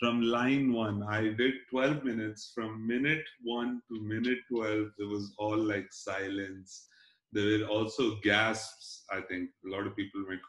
From 0.00 0.22
line 0.22 0.72
one 0.72 1.02
i 1.04 1.22
did 1.42 1.54
12 1.70 2.04
minutes. 2.04 2.52
From 2.54 2.86
minute 2.86 3.24
one 3.42 3.80
to 3.88 4.00
minute 4.14 4.38
12 4.52 4.88
there 4.98 5.08
was 5.08 5.32
all 5.38 5.58
like 5.72 5.88
silence. 5.92 6.86
There 7.32 7.50
were 7.58 7.66
also 7.66 8.16
gasps 8.22 9.04
i 9.10 9.20
think. 9.22 9.50
A 9.66 9.70
lot 9.76 9.86
of 9.86 9.96
people 9.96 10.24
went 10.28 10.40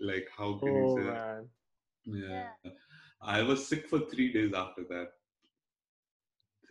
like 0.00 0.28
how 0.38 0.60
can 0.64 0.76
you 0.76 0.86
oh 0.86 0.96
say 0.96 1.04
that? 1.04 1.22
man. 1.22 1.48
Yeah. 2.06 2.48
I 3.22 3.42
was 3.42 3.66
sick 3.66 3.88
for 3.88 4.00
three 4.00 4.32
days 4.32 4.52
after 4.54 4.82
that. 4.88 5.08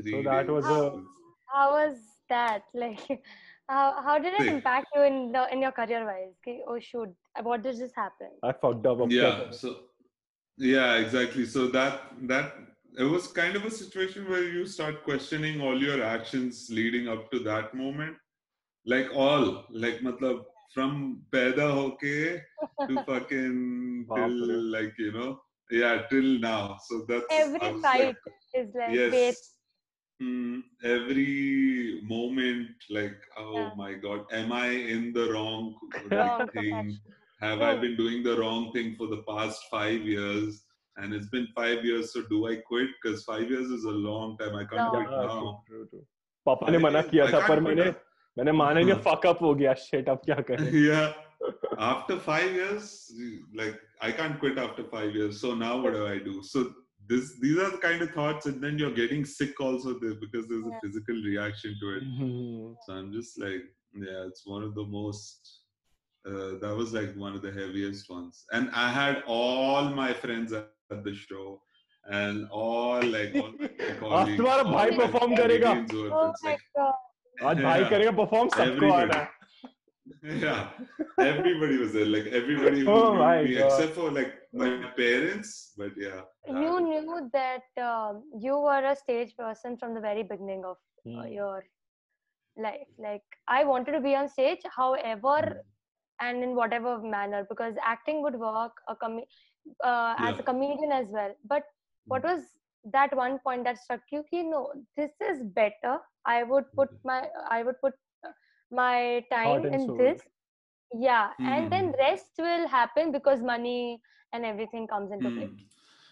Three 0.01 0.11
so 0.11 0.23
that 0.29 0.47
days. 0.47 0.51
was 0.51 0.65
how, 0.65 0.83
a. 0.83 1.03
How 1.47 1.71
was 1.71 1.97
that? 2.29 2.63
Like, 2.73 3.21
how, 3.69 4.01
how 4.03 4.19
did 4.19 4.33
it 4.39 4.47
impact 4.47 4.87
you 4.95 5.03
in 5.03 5.31
the 5.31 5.47
in 5.51 5.61
your 5.61 5.71
career 5.71 6.05
wise? 6.05 6.33
Okay, 6.41 6.61
oh 6.67 6.79
shoot, 6.79 7.09
what 7.41 7.63
did 7.63 7.77
this 7.77 7.91
happen? 7.95 8.29
I 8.43 8.51
fucked 8.53 8.85
up. 8.85 8.99
Yeah. 9.09 9.51
So. 9.51 9.75
Yeah. 10.57 10.95
Exactly. 10.97 11.45
So 11.45 11.67
that 11.67 12.01
that 12.23 12.53
it 12.97 13.03
was 13.03 13.27
kind 13.27 13.55
of 13.55 13.65
a 13.65 13.71
situation 13.71 14.29
where 14.29 14.43
you 14.43 14.65
start 14.65 15.03
questioning 15.03 15.61
all 15.61 15.81
your 15.81 16.03
actions 16.03 16.67
leading 16.69 17.09
up 17.09 17.31
to 17.31 17.39
that 17.39 17.73
moment 17.73 18.15
like 18.85 19.09
all 19.13 19.65
like 19.69 19.99
matlab 20.01 20.43
from 20.73 21.21
paida 21.31 21.67
hoke 21.77 22.01
to 22.87 23.03
fucking 23.07 24.05
till 24.13 24.37
like 24.75 24.93
you 24.97 25.11
know 25.11 25.39
yeah 25.70 26.02
till 26.10 26.38
now. 26.40 26.76
So 26.88 27.04
that's 27.08 27.24
Every 27.30 27.60
I 27.62 27.72
was 27.72 27.82
fight 27.82 28.04
like, 28.04 28.16
is 28.54 28.74
like, 28.74 28.94
yes 29.00 29.12
wait, 29.12 29.36
Mm, 30.22 30.60
every 30.84 32.02
moment 32.04 32.68
like 32.90 33.16
oh 33.38 33.54
Yeah. 33.56 33.70
my 33.76 33.92
god 33.94 34.26
am 34.38 34.52
i 34.52 34.66
in 34.94 35.14
the 35.14 35.22
wrong 35.32 35.62
Wrong 36.10 36.48
thing 36.56 36.74
profession. 36.74 36.90
have 37.44 37.62
i 37.62 37.70
True. 37.72 37.80
been 37.84 37.96
doing 38.00 38.22
the 38.26 38.34
wrong 38.40 38.66
thing 38.74 38.90
for 38.98 39.06
the 39.12 39.22
past 39.28 39.62
five 39.70 40.02
years 40.14 40.58
and 40.98 41.14
it's 41.14 41.30
been 41.36 41.46
five 41.54 41.86
years 41.90 42.12
so 42.12 42.22
do 42.34 42.40
i 42.50 42.56
quit 42.56 42.90
because 43.00 43.24
five 43.30 43.48
years 43.54 43.70
is 43.78 43.84
a 43.84 43.96
long 44.08 44.36
time 44.42 44.54
i 44.56 44.64
can't 44.74 44.84
No. 44.84 44.92
quit 44.98 45.08
Yeah, 45.10 45.24
now 45.24 45.38
true, 45.38 45.56
true, 45.70 45.86
true. 45.94 46.04
पापा 46.48 46.70
ने 46.70 46.78
I 46.78 46.82
मना 46.84 47.00
mean, 47.00 47.10
किया 47.14 47.24
I 47.24 47.32
था 47.32 47.38
can't 47.38 47.48
पर 47.48 47.60
quit 47.60 47.68
मैंने 47.70 47.88
now. 47.88 47.96
मैंने 48.38 48.52
माना 48.60 48.80
नहीं 48.80 48.92
हाँ. 48.92 49.02
फक 49.08 49.26
अप 49.26 49.42
हो 49.42 49.54
गया 49.62 49.74
शिट 49.88 50.08
अब 50.08 50.20
क्या 50.28 50.40
करें 50.50 50.70
yeah 50.90 51.12
after 51.78 52.16
five 52.28 52.50
years 52.60 52.86
like 53.60 53.76
i 54.08 54.10
can't 54.18 54.38
quit 54.42 54.58
after 54.66 54.84
five 54.94 55.14
years 55.20 55.40
so 55.44 55.54
now 55.64 55.74
what 55.82 55.94
do 55.98 56.06
i 56.06 56.18
do 56.30 56.34
so 56.52 56.64
this 57.12 57.30
these 57.44 57.58
are 57.64 57.70
the 57.76 57.78
kind 57.84 58.02
of 58.06 58.10
thoughts 58.18 58.46
and 58.50 58.62
then 58.64 58.78
you're 58.80 58.96
getting 58.98 59.24
sick 59.24 59.60
also 59.68 59.94
there 60.02 60.16
because 60.24 60.44
there's 60.50 60.66
a 60.66 60.74
Yeah. 60.74 60.82
physical 60.84 61.16
reaction 61.30 61.72
to 61.82 61.88
it 61.96 62.04
Mhm. 62.10 62.76
So 62.84 62.92
I'm 62.98 63.08
just 63.16 63.38
like, 63.44 63.64
yeah, 64.04 64.20
it's 64.28 64.42
one 64.54 64.62
of 64.66 64.74
the 64.80 64.84
most. 64.98 65.48
Uh, 66.30 66.50
that 66.62 66.74
was 66.80 66.92
like 66.98 67.16
one 67.24 67.34
of 67.38 67.42
the 67.46 67.50
heaviest 67.58 68.10
ones, 68.14 68.44
and 68.56 68.70
I 68.84 68.86
had 68.96 69.22
all 69.36 69.88
my 70.00 70.08
friends 70.22 70.52
at, 70.58 70.66
at 70.96 71.02
the 71.08 71.14
show, 71.20 71.46
and 72.20 72.46
all 72.62 73.02
like 73.14 73.34
all 73.42 73.50
my 73.62 73.70
colleagues. 74.02 74.38
तुम्हारा 74.40 74.64
all 74.66 74.72
भाई 74.74 74.90
my 74.98 75.06
perform 75.06 75.34
करेगा? 75.40 75.72
comedians 75.72 75.94
were- 76.00 76.12
oh 76.20 76.26
it's 76.30 76.44
my 76.48 76.50
like, 76.50 76.64
god, 76.80 76.94
आज 77.50 77.62
भाई 77.68 77.80
Yeah. 77.84 77.90
करेगा 77.94 78.12
perform 78.22 78.48
सबको 78.58 78.66
Everybody. 78.66 79.02
आना 79.02 79.20
है 79.22 79.33
yeah, 80.23 80.69
everybody 81.19 81.77
was 81.77 81.93
there, 81.93 82.05
like 82.05 82.27
everybody 82.27 82.81
who 82.81 82.87
Oh 82.97 83.13
knew 83.13 83.19
my 83.19 83.43
me, 83.43 83.55
God. 83.55 83.65
except 83.65 83.93
for 83.95 84.11
like 84.11 84.33
my 84.53 84.69
parents. 84.97 85.73
But 85.77 85.91
yeah, 85.97 86.21
you 86.47 86.73
I- 86.77 86.81
knew 86.81 87.29
that 87.33 87.63
um, 87.81 88.23
you 88.39 88.57
were 88.59 88.83
a 88.85 88.95
stage 88.95 89.35
person 89.37 89.77
from 89.77 89.93
the 89.95 90.01
very 90.01 90.23
beginning 90.23 90.63
of 90.65 90.77
uh, 91.17 91.23
Hmm. 91.23 91.27
your 91.33 91.63
life. 92.57 92.87
Like, 92.97 93.23
I 93.47 93.63
wanted 93.63 93.91
to 93.93 93.99
be 94.01 94.15
on 94.15 94.29
stage, 94.29 94.61
however, 94.75 95.61
and 96.21 96.43
in 96.43 96.55
whatever 96.55 96.99
manner, 97.01 97.45
because 97.49 97.75
acting 97.83 98.21
would 98.23 98.35
work 98.35 98.71
a 98.87 98.95
com- 98.95 99.23
uh, 99.83 100.15
as 100.19 100.35
Yeah. 100.35 100.39
a 100.39 100.43
comedian 100.43 100.91
as 100.91 101.07
well. 101.09 101.33
But 101.45 101.63
what 102.07 102.23
was 102.23 102.41
that 102.93 103.15
one 103.15 103.39
point 103.39 103.63
that 103.65 103.77
struck 103.79 104.01
you? 104.11 104.23
Ki, 104.29 104.43
no, 104.43 104.71
this 104.97 105.11
is 105.29 105.43
better. 105.43 105.99
I 106.25 106.43
would 106.43 106.65
put 106.75 106.89
my 107.03 107.27
I 107.49 107.63
would 107.63 107.79
put 107.81 107.93
my 108.71 109.23
time 109.31 109.63
Heart 109.63 109.65
in 109.73 109.97
this. 109.97 110.21
Yeah, 110.93 111.31
and 111.39 111.71
then 111.71 111.87
Mhm. 111.87 111.97
rest 111.99 112.31
will 112.37 112.67
happen 112.67 113.11
because 113.11 113.41
money 113.41 114.01
and 114.33 114.45
everything 114.45 114.87
comes 114.87 115.11
into 115.11 115.29
play. 115.29 115.47
Hmm. 115.47 115.55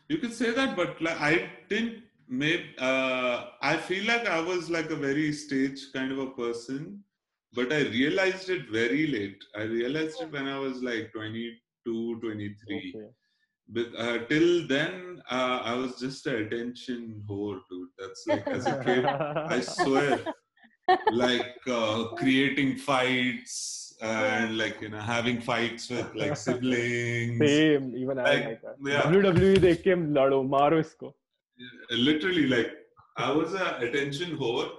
You 0.10 0.18
could 0.18 0.34
say 0.34 0.52
that, 0.52 0.76
but 0.76 1.02
like 1.02 1.20
I 1.22 1.50
didn't. 1.70 2.04
Maybe 2.28 2.74
uh, 2.80 3.48
I 3.62 3.78
feel 3.78 4.06
like 4.06 4.28
I 4.28 4.40
was 4.40 4.70
like 4.70 4.90
a 4.90 4.96
very 4.96 5.32
stage 5.34 5.82
kind 5.94 6.12
of 6.12 6.20
a 6.20 6.32
person, 6.32 7.04
but 7.54 7.72
I 7.72 7.82
realized 7.82 8.50
it 8.50 8.70
very 8.70 9.08
late. 9.08 9.44
I 9.56 9.64
realized 9.64 10.22
it 10.22 10.32
when 10.32 10.48
I 10.48 10.58
was 10.58 10.82
like 10.82 11.12
22, 11.14 12.20
23. 12.22 12.96
Okay. 12.96 13.10
But 13.68 13.88
uh, 13.98 14.26
till 14.28 14.68
then, 14.68 15.22
uh, 15.30 15.60
I 15.64 15.74
was 15.76 16.00
just 16.00 16.26
an 16.28 16.36
attention 16.46 17.24
whore, 17.30 17.60
dude. 17.70 17.90
That's 17.98 18.26
like 18.28 18.48
as 18.52 18.68
a 18.68 18.76
kid, 18.84 19.06
I 19.48 19.60
swear, 19.62 20.20
like 21.12 21.58
uh, 21.70 22.06
creating 22.18 22.78
fights 22.78 23.96
and 24.02 24.58
like 24.58 24.82
you 24.82 24.90
know 24.90 25.00
having 25.00 25.40
fights 25.40 25.90
with 25.90 26.14
like 26.16 26.36
siblings. 26.46 27.40
Same, 27.40 27.96
even 27.96 28.18
like, 28.18 28.28
I 28.28 28.48
like 28.50 28.62
that. 28.62 28.76
Yeah. 28.84 29.02
WWE 29.04 29.60
they 29.60 29.76
came 29.76 30.14
lado 30.14 30.44
maro 30.44 30.82
isko. 30.82 31.14
Literally, 31.92 32.48
like 32.48 32.72
I 33.18 33.32
was 33.32 33.54
a 33.54 33.78
attention 33.78 34.38
whore, 34.38 34.70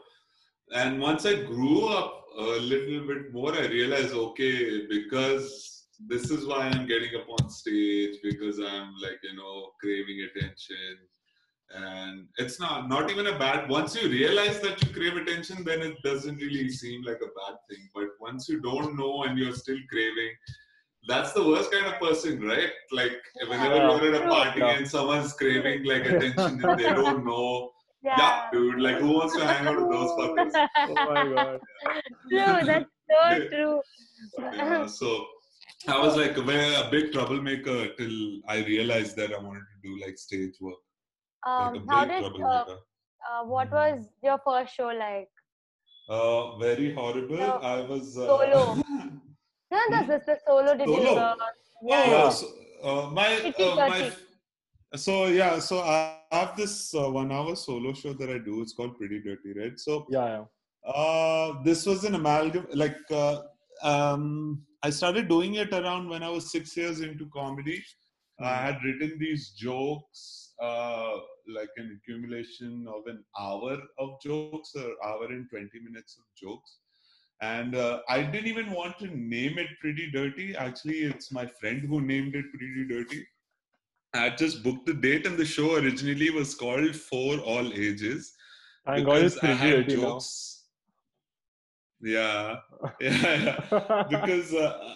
and 0.75 1.01
once 1.01 1.25
I 1.25 1.35
grew 1.43 1.87
up 1.87 2.25
a 2.39 2.43
little 2.43 3.07
bit 3.07 3.33
more, 3.33 3.55
I 3.55 3.67
realized 3.67 4.13
okay 4.13 4.87
because 4.87 5.87
this 6.09 6.31
is 6.31 6.47
why 6.47 6.69
I'm 6.69 6.87
getting 6.87 7.15
up 7.15 7.29
on 7.39 7.49
stage 7.49 8.17
because 8.23 8.59
I'm 8.59 8.93
like 9.01 9.21
you 9.23 9.37
know 9.37 9.71
craving 9.81 10.27
attention 10.29 10.99
and 11.77 12.27
it's 12.39 12.59
not 12.61 12.89
not 12.89 13.11
even 13.11 13.27
a 13.27 13.39
bad 13.39 13.69
once 13.69 13.95
you 14.01 14.09
realize 14.09 14.61
that 14.61 14.83
you 14.83 14.93
crave 14.97 15.17
attention 15.17 15.65
then 15.65 15.81
it 15.83 15.97
doesn't 16.05 16.37
really 16.37 16.69
seem 16.71 17.03
like 17.03 17.21
a 17.29 17.33
bad 17.41 17.57
thing 17.69 17.89
but 17.95 18.09
once 18.21 18.49
you 18.49 18.61
don't 18.61 18.97
know 18.97 19.25
and 19.25 19.39
you're 19.39 19.53
still 19.55 19.79
craving 19.91 20.31
that's 21.07 21.33
the 21.33 21.47
worst 21.47 21.71
kind 21.71 21.85
of 21.87 22.01
person, 22.01 22.41
right? 22.41 22.71
Like 22.91 23.19
whenever 23.49 23.75
Yeah. 23.77 24.01
you're 24.01 24.15
at 24.15 24.23
a 24.23 24.27
party 24.27 24.61
Yeah. 24.61 24.71
and 24.79 24.89
someone's 24.89 25.35
craving 25.35 25.85
like 25.85 26.07
attention 26.07 26.65
and 26.65 26.79
they 26.79 26.85
don't 26.85 27.25
know. 27.27 27.71
Yeah, 28.03 28.49
dude. 28.53 28.81
Like 28.81 28.97
who 28.99 29.13
wants 29.19 29.35
to 29.37 29.47
hang 29.47 29.67
out 29.67 29.77
with 29.81 29.91
those 29.91 30.11
fuckers? 30.19 30.53
Oh 30.79 31.13
my 31.13 31.35
god. 31.35 31.61
true. 32.31 32.67
That's 32.71 32.91
so 33.11 33.49
true. 33.51 33.81
Yeah, 34.43 34.87
so 34.87 35.27
I 35.89 35.99
was 36.05 36.17
like 36.17 36.37
a 36.37 36.89
big 36.91 37.13
troublemaker 37.13 37.89
till 37.99 38.17
I 38.49 38.59
realized 38.65 39.17
that 39.17 39.33
I 39.35 39.39
wanted 39.39 39.65
to 39.73 39.77
do 39.89 40.01
like 40.05 40.17
stage 40.19 40.55
work. 40.61 40.81
Like 41.47 41.75
a 41.75 41.79
Um, 41.79 41.87
how 41.89 42.05
did 42.05 42.25
uh, 42.43 42.65
uh, 43.31 43.45
what 43.45 43.71
was 43.73 44.13
your 44.23 44.39
first 44.45 44.75
show 44.75 44.89
like? 44.89 45.29
Uh, 46.09 46.57
very 46.59 46.93
horrible. 46.95 47.37
So, 47.37 47.59
I 47.63 47.81
was 47.83 48.17
uh, 48.19 48.27
solo. 48.27 48.77
No, 49.71 49.79
this 49.91 50.21
is 50.21 50.27
the 50.27 50.39
solo. 50.47 50.77
Did 50.77 50.89
you? 50.89 51.07
Solo? 51.07 51.21
Uh, 51.21 51.35
Oh, 51.87 51.89
yeah. 51.89 52.11
Yeah. 52.11 52.29
so, 52.31 52.47
uh, 52.83 53.11
my, 53.11 53.29
Kitty 53.43 53.63
uh, 53.65 53.77
my 53.77 54.01
Dirty. 54.01 54.17
so 54.97 55.27
yeah, 55.27 55.59
so 55.59 55.81
I 55.81 56.19
have 56.31 56.57
this 56.57 56.95
uh, 56.95 57.11
one-hour 57.11 57.57
solo 57.57 57.93
show 57.93 58.13
that 58.15 58.31
I 58.31 58.39
do. 58.39 58.63
It's 58.63 58.73
called 58.75 58.97
Pretty 58.99 59.21
Dirty, 59.21 59.53
right? 59.59 59.79
So 59.79 60.07
Yeah, 60.09 60.27
yeah. 60.35 60.45
uh, 60.91 61.63
this 61.63 61.85
was 61.87 62.05
an 62.05 62.15
amalgam. 62.15 62.67
Like 62.73 62.97
uh, 63.11 63.43
um, 63.83 64.65
I 64.83 64.91
started 64.91 65.29
doing 65.29 65.55
it 65.55 65.73
around 65.73 66.09
when 66.09 66.23
I 66.23 66.29
was 66.31 66.51
six 66.53 66.77
years 66.77 67.01
into 67.01 67.27
comedy. 67.35 67.83
I 68.41 68.55
Hmm. 68.57 68.65
had 68.67 68.77
written 68.85 69.19
these 69.19 69.51
jokes, 69.51 70.44
uh, 70.61 71.17
like 71.49 71.71
an 71.77 71.99
accumulation 71.99 72.87
of 72.89 73.07
an 73.07 73.25
hour 73.39 73.79
of 73.99 74.21
jokes, 74.23 74.73
or 74.77 74.91
hour 75.05 75.27
and 75.27 75.49
twenty 75.51 75.81
minutes 75.81 76.19
of 76.19 76.25
jokes 76.41 76.79
and 77.41 77.75
uh, 77.75 78.01
I 78.09 78.23
didn't 78.23 78.47
even 78.47 78.71
want 78.71 78.99
to 79.01 79.07
name 79.07 79.59
it 79.59 79.69
Pretty 79.81 80.11
Dirty. 80.11 80.55
Actually, 80.57 81.01
it's 81.01 81.33
my 81.33 81.47
friend 81.61 81.83
who 81.83 82.01
named 82.01 82.35
it 82.35 82.47
Pretty 82.51 82.87
Dirty. 82.89 83.27
I 84.15 84.31
just 84.31 84.63
booked 84.63 84.87
the 84.87 84.95
date, 84.95 85.27
and 85.27 85.37
the 85.37 85.45
show 85.45 85.75
originally 85.75 86.31
was 86.31 86.55
called 86.55 86.95
For 86.95 87.39
All 87.39 87.73
Ages. 87.73 88.33
Thank 88.87 89.07
God 89.07 89.23
it's 89.23 89.37
I 89.39 89.41
pretty 89.41 89.55
had 89.55 89.71
dirty 89.71 89.97
now. 89.97 90.03
jokes. 90.03 90.65
Yeah, 92.01 92.57
yeah, 93.01 93.61
yeah. 93.73 94.03
because 94.09 94.55
uh, 94.55 94.95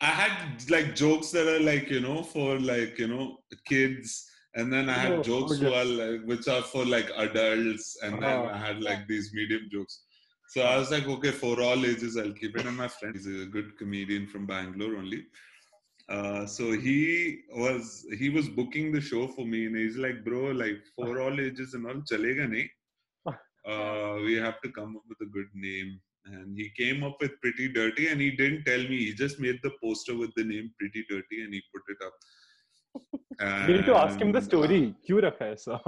I 0.00 0.06
had 0.06 0.70
like 0.70 0.94
jokes 0.94 1.30
that 1.30 1.46
are 1.46 1.60
like 1.60 1.90
you 1.90 2.00
know 2.00 2.22
for 2.22 2.58
like 2.58 2.98
you 2.98 3.08
know 3.08 3.38
kids, 3.66 4.29
and 4.54 4.72
then 4.72 4.88
I 4.88 4.94
had 4.94 5.12
Oh, 5.18 5.22
jokes 5.22 5.58
who 5.58 5.72
are 5.72 5.84
like 5.84 6.22
which 6.24 6.48
are 6.48 6.62
for 6.62 6.84
like 6.84 7.10
adults, 7.16 7.96
and 8.02 8.14
then 8.22 8.38
Uh-huh. 8.40 8.54
I 8.54 8.58
had 8.58 8.82
like 8.82 9.06
these 9.08 9.32
medium 9.32 9.68
jokes. 9.70 10.02
So 10.48 10.62
I 10.62 10.76
was 10.76 10.90
like, 10.90 11.06
okay, 11.06 11.30
for 11.30 11.60
all 11.62 11.86
ages, 11.86 12.16
I'll 12.16 12.32
keep 12.32 12.56
it. 12.56 12.66
And 12.66 12.76
my 12.76 12.88
friend 12.88 13.14
is 13.14 13.26
a 13.26 13.46
good 13.46 13.78
comedian 13.78 14.26
from 14.26 14.46
Bangalore 14.46 14.96
only. 14.96 15.26
Uh, 16.08 16.44
so 16.46 16.72
he 16.72 17.42
was 17.54 18.04
he 18.18 18.28
was 18.30 18.48
booking 18.48 18.90
the 18.92 19.00
show 19.00 19.28
for 19.28 19.46
me, 19.46 19.66
and 19.66 19.76
he's 19.76 19.96
like, 19.96 20.24
bro, 20.24 20.50
like 20.50 20.80
for 20.96 21.20
all 21.20 21.40
ages 21.40 21.74
and 21.74 21.86
all, 21.86 22.02
chalega 22.12 22.46
nahi. 22.54 22.68
Uh, 23.72 24.14
we 24.24 24.34
have 24.36 24.58
to 24.62 24.70
come 24.72 24.96
up 24.96 25.02
with 25.08 25.18
a 25.20 25.30
good 25.30 25.50
name. 25.54 26.00
And 26.26 26.56
he 26.56 26.70
came 26.76 27.02
up 27.04 27.16
with 27.20 27.32
Pretty 27.42 27.68
Dirty, 27.72 28.08
and 28.08 28.20
he 28.20 28.30
didn't 28.30 28.64
tell 28.64 28.82
me. 28.92 28.98
He 29.06 29.12
just 29.14 29.38
made 29.38 29.58
the 29.62 29.72
poster 29.82 30.16
with 30.16 30.32
the 30.34 30.44
name 30.44 30.70
Pretty 30.78 31.04
Dirty, 31.10 31.42
and 31.44 31.52
he 31.52 31.62
put 31.72 31.82
it 31.94 32.00
up. 32.06 32.14
We 33.66 33.72
need 33.74 33.86
to 33.86 33.94
ask 33.96 34.20
him 34.20 34.32
the 34.32 34.40
story. 34.40 34.80
क्यों 35.06 35.20
रखा 35.22 35.44
है 35.44 35.52
ऐसा? 35.52 35.80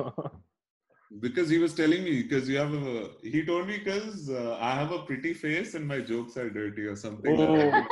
because 1.23 1.51
he 1.53 1.57
was 1.63 1.75
telling 1.79 2.05
me 2.05 2.13
because 2.23 2.47
you 2.49 2.57
have 2.59 2.75
a 2.75 3.01
he 3.33 3.41
told 3.49 3.67
me 3.71 3.75
because 3.79 4.29
uh, 4.31 4.57
i 4.69 4.71
have 4.77 4.93
a 4.99 5.01
pretty 5.09 5.33
face 5.41 5.75
and 5.81 5.87
my 5.87 5.99
jokes 6.11 6.39
are 6.43 6.49
dirty 6.55 6.87
or 6.93 6.95
something 7.01 7.43
Oh. 7.43 7.57
like. 7.57 7.91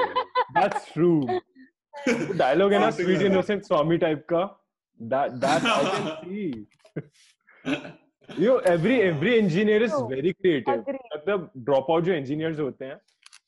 That's 0.54 0.86
true. 0.92 1.40
Dialogue 2.42 2.72
है 2.72 2.78
ना 2.84 2.88
sweet 3.00 3.24
innocent 3.26 3.66
Swami 3.70 3.98
type 4.04 4.22
का. 4.32 4.40
That 5.14 5.36
that 5.42 5.66
I 5.72 5.82
can 5.96 6.08
see. 6.24 6.66
You 8.38 8.46
know, 8.46 8.56
every 8.72 8.96
every 9.10 9.36
engineer 9.42 9.82
is 9.88 9.92
True. 9.92 10.08
very 10.14 10.32
creative. 10.40 10.80
Agree. 10.80 11.04
मतलब 11.16 11.50
drop 11.68 11.90
out 11.90 12.04
जो 12.04 12.14
engineers 12.14 12.58
होते 12.60 12.84
हैं 12.84 12.98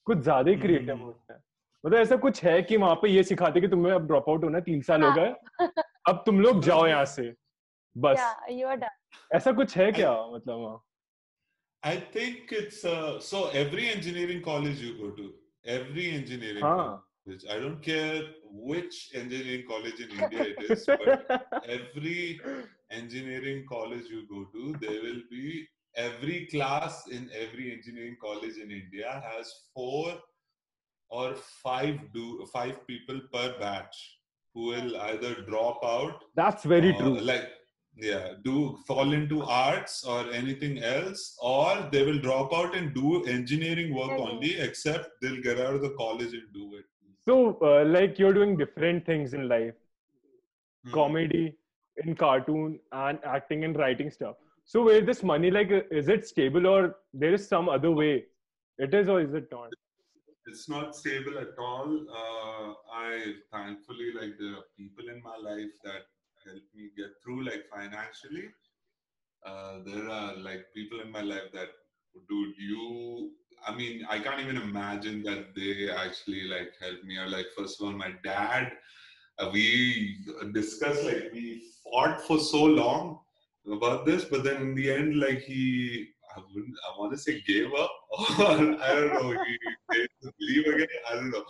कुछ 0.06 0.18
ज़्यादा 0.28 0.50
ही 0.50 0.56
creative 0.66 0.94
हम्म। 0.94 1.04
होते 1.04 1.32
हैं 1.32 1.40
मतलब 1.86 1.98
ऐसा 1.98 2.16
कुछ 2.16 2.42
है 2.44 2.62
कि 2.62 2.76
वहाँ 2.76 2.94
पे 3.02 3.08
ये 3.08 3.22
सिखाते 3.24 3.60
कि 3.60 3.68
तुम्हें 3.68 3.92
अब 3.92 4.06
ड्रॉप 4.06 4.28
आउट 4.28 4.44
होना 4.44 4.58
है, 4.58 4.64
तीन 4.64 4.82
साल 4.82 5.02
हो 5.02 5.08
हाँ। 5.10 5.16
गए 5.18 5.66
अब 6.08 6.22
तुम 6.26 6.40
लोग 6.40 6.62
जाओ 6.62 6.86
यहाँ 6.86 7.04
से 7.04 7.32
बस 7.96 8.18
Yeah, 8.50 8.88
ऐसा 9.34 9.52
कुछ 9.52 9.76
है 9.76 9.90
क्या 9.92 10.12
मतलब 10.34 10.58
वहाँ 10.58 10.82
i 11.82 11.92
think 12.14 12.52
it's 12.56 12.84
uh, 12.88 13.18
so 13.28 13.38
every 13.60 13.86
engineering 13.92 14.40
college 14.42 14.80
you 14.82 14.90
go 14.98 15.08
to 15.16 15.24
every 15.76 16.04
engineering 16.18 16.62
हाँ 16.64 16.84
college 17.26 17.46
i 17.54 17.56
don't 17.64 17.80
care 17.86 18.20
which 18.70 18.98
engineering 19.22 19.64
college 19.70 20.02
in 20.04 20.12
india 20.18 20.46
it 20.52 20.62
is 20.74 20.84
but 21.00 21.32
every 21.78 22.40
engineering 23.00 23.64
college 23.72 24.12
you 24.14 24.22
go 24.34 24.44
to 24.54 24.72
there 24.84 25.00
will 25.06 25.20
be 25.32 25.66
every 26.06 26.38
class 26.52 27.00
in 27.18 27.28
every 27.42 27.66
engineering 27.72 28.16
college 28.26 28.62
in 28.66 28.70
india 28.78 29.16
has 29.28 29.52
four 29.74 30.14
or 31.20 31.28
five 31.64 31.96
do 32.18 32.24
five 32.52 32.76
people 32.90 33.18
per 33.32 33.46
batch 33.62 33.96
who 34.54 34.62
will 34.72 34.92
either 35.08 35.32
drop 35.50 35.80
out 35.96 36.24
That's 36.40 36.64
very 36.74 36.92
or, 36.94 36.98
true. 37.00 37.18
like 37.32 37.48
yeah 38.08 38.26
do 38.46 38.54
fall 38.88 39.12
into 39.18 39.38
arts 39.56 39.96
or 40.12 40.20
anything 40.40 40.78
else 40.90 41.24
or 41.54 41.66
they 41.92 42.02
will 42.08 42.20
drop 42.26 42.54
out 42.60 42.76
and 42.78 42.94
do 43.00 43.08
engineering 43.36 43.90
work 44.00 44.14
only 44.28 44.52
except 44.66 45.10
they'll 45.20 45.42
get 45.48 45.60
out 45.64 45.74
of 45.78 45.82
the 45.86 45.94
college 46.04 46.32
and 46.40 46.48
do 46.60 46.66
it 46.80 46.86
So, 47.28 47.34
uh, 47.70 47.82
like 47.96 48.18
you're 48.20 48.36
doing 48.36 48.52
different 48.60 49.02
things 49.08 49.34
in 49.38 49.42
life, 49.50 49.74
Hmm. 50.86 50.94
comedy, 50.94 51.42
in 52.04 52.16
cartoon, 52.22 52.72
and 53.00 53.20
acting 53.32 53.60
and 53.66 53.76
writing 53.82 54.08
stuff. 54.14 54.40
So, 54.72 54.82
where 54.86 55.02
this 55.10 55.20
money, 55.30 55.50
like, 55.56 55.70
uh, 55.76 55.82
is 56.00 56.08
it 56.14 56.26
stable 56.30 56.66
or 56.70 56.80
there 57.22 57.36
is 57.38 57.44
some 57.52 57.68
other 57.76 57.92
way? 58.00 58.10
It 58.86 58.96
is 59.02 59.12
or 59.14 59.20
is 59.26 59.36
it 59.40 59.46
not? 59.56 59.76
It's 60.46 60.68
not 60.68 60.96
stable 60.96 61.38
at 61.38 61.58
all. 61.58 62.00
Uh, 62.10 62.74
I 62.92 63.34
thankfully 63.52 64.12
like 64.20 64.34
there 64.38 64.52
are 64.52 64.64
people 64.76 65.08
in 65.08 65.22
my 65.22 65.36
life 65.36 65.70
that 65.84 66.02
help 66.44 66.62
me 66.74 66.90
get 66.96 67.10
through 67.22 67.44
like 67.44 67.64
financially. 67.74 68.48
Uh, 69.44 69.78
there 69.84 70.08
are 70.08 70.36
like 70.36 70.66
people 70.74 71.00
in 71.00 71.10
my 71.10 71.20
life 71.20 71.50
that, 71.52 71.68
dude, 72.28 72.54
you. 72.58 73.30
I 73.66 73.74
mean, 73.74 74.04
I 74.08 74.18
can't 74.18 74.40
even 74.40 74.56
imagine 74.56 75.22
that 75.22 75.54
they 75.54 75.88
actually 75.90 76.48
like 76.48 76.72
help 76.80 77.02
me. 77.04 77.16
Or 77.16 77.28
like, 77.28 77.46
first 77.56 77.80
of 77.80 77.86
all, 77.86 77.92
my 77.92 78.12
dad. 78.24 78.72
Uh, 79.38 79.48
we 79.52 80.18
discussed 80.52 81.04
like 81.04 81.30
we 81.32 81.62
fought 81.82 82.20
for 82.26 82.38
so 82.38 82.64
long 82.64 83.18
about 83.70 84.04
this, 84.04 84.24
but 84.24 84.44
then 84.44 84.60
in 84.60 84.74
the 84.74 84.90
end, 84.90 85.18
like 85.18 85.40
he, 85.40 86.08
I 86.36 86.40
wouldn't, 86.40 86.76
I 86.86 86.98
want 86.98 87.12
to 87.12 87.18
say 87.18 87.40
gave 87.46 87.72
up, 87.72 87.90
or 88.38 88.46
I 88.46 88.94
don't 88.94 89.14
know, 89.14 89.30
he 89.30 89.58
didn't 90.48 90.74
again. 90.74 90.88
I 91.10 91.14
don't 91.14 91.30
know. 91.30 91.44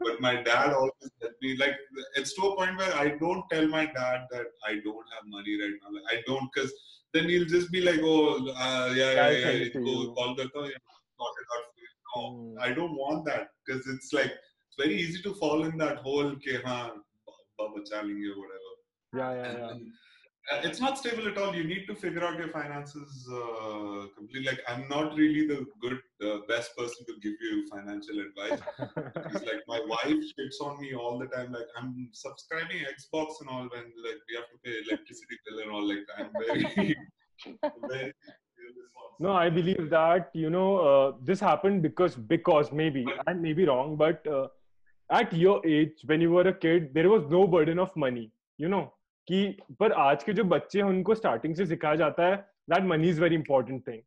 But 0.00 0.20
my 0.20 0.42
dad 0.42 0.72
always 0.72 1.10
helped 1.20 1.42
me. 1.42 1.56
Like 1.56 1.76
it's 2.16 2.34
to 2.34 2.42
a 2.42 2.56
point 2.56 2.76
where 2.78 2.94
I 2.94 3.08
don't 3.18 3.44
tell 3.50 3.66
my 3.68 3.86
dad 3.86 4.26
that 4.30 4.46
I 4.66 4.74
don't 4.84 5.06
have 5.14 5.24
money 5.26 5.60
right 5.60 5.78
now. 5.82 5.90
Like 5.96 6.18
I 6.18 6.22
don't, 6.26 6.48
because 6.52 6.72
then 7.12 7.28
he'll 7.28 7.46
just 7.46 7.70
be 7.70 7.80
like, 7.80 8.00
oh, 8.02 8.48
uh, 8.48 8.92
yeah, 8.94 9.12
yeah, 9.12 9.30
yeah, 9.30 9.72
to 9.72 9.80
go 9.84 10.14
call 10.14 10.34
the 10.34 10.42
yeah, 10.42 10.68
it 10.68 11.48
out 11.54 11.66
for 11.72 11.80
you. 11.84 11.92
No, 12.16 12.22
Hmm. 12.26 12.58
I 12.60 12.72
don't 12.72 12.96
want 12.96 13.24
that 13.26 13.48
because 13.64 13.86
it's 13.86 14.12
like 14.12 14.32
it's 14.32 14.76
very 14.78 14.96
easy 14.96 15.22
to 15.22 15.34
fall 15.34 15.64
in 15.64 15.76
that 15.78 15.98
hole. 15.98 16.34
Ke, 16.36 16.62
haan, 16.64 17.02
baba 17.58 17.80
chalinge 17.90 18.28
or 18.32 18.38
whatever. 18.42 18.72
Yeah, 19.14 19.32
yeah, 19.34 19.52
yeah. 19.58 19.78
Uh, 20.52 20.60
it's 20.62 20.80
not 20.80 20.96
stable 20.98 21.26
at 21.26 21.36
all. 21.38 21.54
You 21.54 21.64
need 21.64 21.86
to 21.88 21.94
figure 21.94 22.22
out 22.24 22.38
your 22.38 22.48
finances 22.48 23.28
uh, 23.32 24.06
completely. 24.16 24.46
Like 24.50 24.62
I'm 24.68 24.88
not 24.88 25.16
really 25.16 25.46
the 25.46 25.66
good, 25.80 25.98
uh, 26.24 26.38
best 26.48 26.76
person 26.76 27.04
to 27.06 27.14
give 27.20 27.34
you 27.40 27.66
financial 27.68 28.20
advice. 28.20 28.60
Because 29.14 29.42
like 29.42 29.62
my 29.66 29.80
wife 29.88 30.22
shits 30.32 30.60
on 30.62 30.80
me 30.80 30.94
all 30.94 31.18
the 31.18 31.26
time. 31.26 31.52
Like 31.52 31.66
I'm 31.76 32.08
subscribing 32.12 32.78
Xbox 32.78 33.40
and 33.40 33.48
all 33.50 33.62
when 33.62 33.86
like 34.06 34.20
we 34.28 34.36
have 34.36 34.48
to 34.52 34.58
pay 34.64 34.74
electricity 34.88 35.36
bill 35.48 35.62
and 35.62 35.70
all. 35.72 35.88
Like 35.88 36.06
I'm 36.16 36.30
very, 36.40 36.96
very. 37.88 38.12
No, 39.18 39.32
I 39.32 39.48
believe 39.48 39.90
that 39.90 40.30
you 40.32 40.50
know 40.50 40.76
uh, 40.78 41.12
this 41.24 41.40
happened 41.40 41.82
because 41.82 42.14
because 42.14 42.70
maybe 42.70 43.04
I 43.26 43.32
may 43.32 43.52
be 43.52 43.64
wrong, 43.64 43.96
but 43.96 44.24
uh, 44.26 44.46
at 45.10 45.32
your 45.32 45.66
age 45.66 46.04
when 46.04 46.20
you 46.20 46.30
were 46.30 46.46
a 46.48 46.52
kid, 46.52 46.94
there 46.94 47.08
was 47.08 47.24
no 47.30 47.46
burden 47.46 47.78
of 47.80 47.96
money. 47.96 48.30
You 48.58 48.68
know 48.68 48.92
कि 49.28 49.46
पर 49.80 49.92
आज 50.00 50.24
के 50.24 50.32
जो 50.32 50.44
बच्चे 50.44 50.78
हैं 50.78 50.86
उनको 50.86 51.14
starting 51.14 51.54
से 51.56 51.66
सिखाया 51.66 51.96
जाता 51.96 52.26
है 52.26 52.36
that 52.70 52.84
money 52.84 53.08
is 53.08 53.20
very 53.20 53.34
important 53.34 53.86
thing 53.88 54.02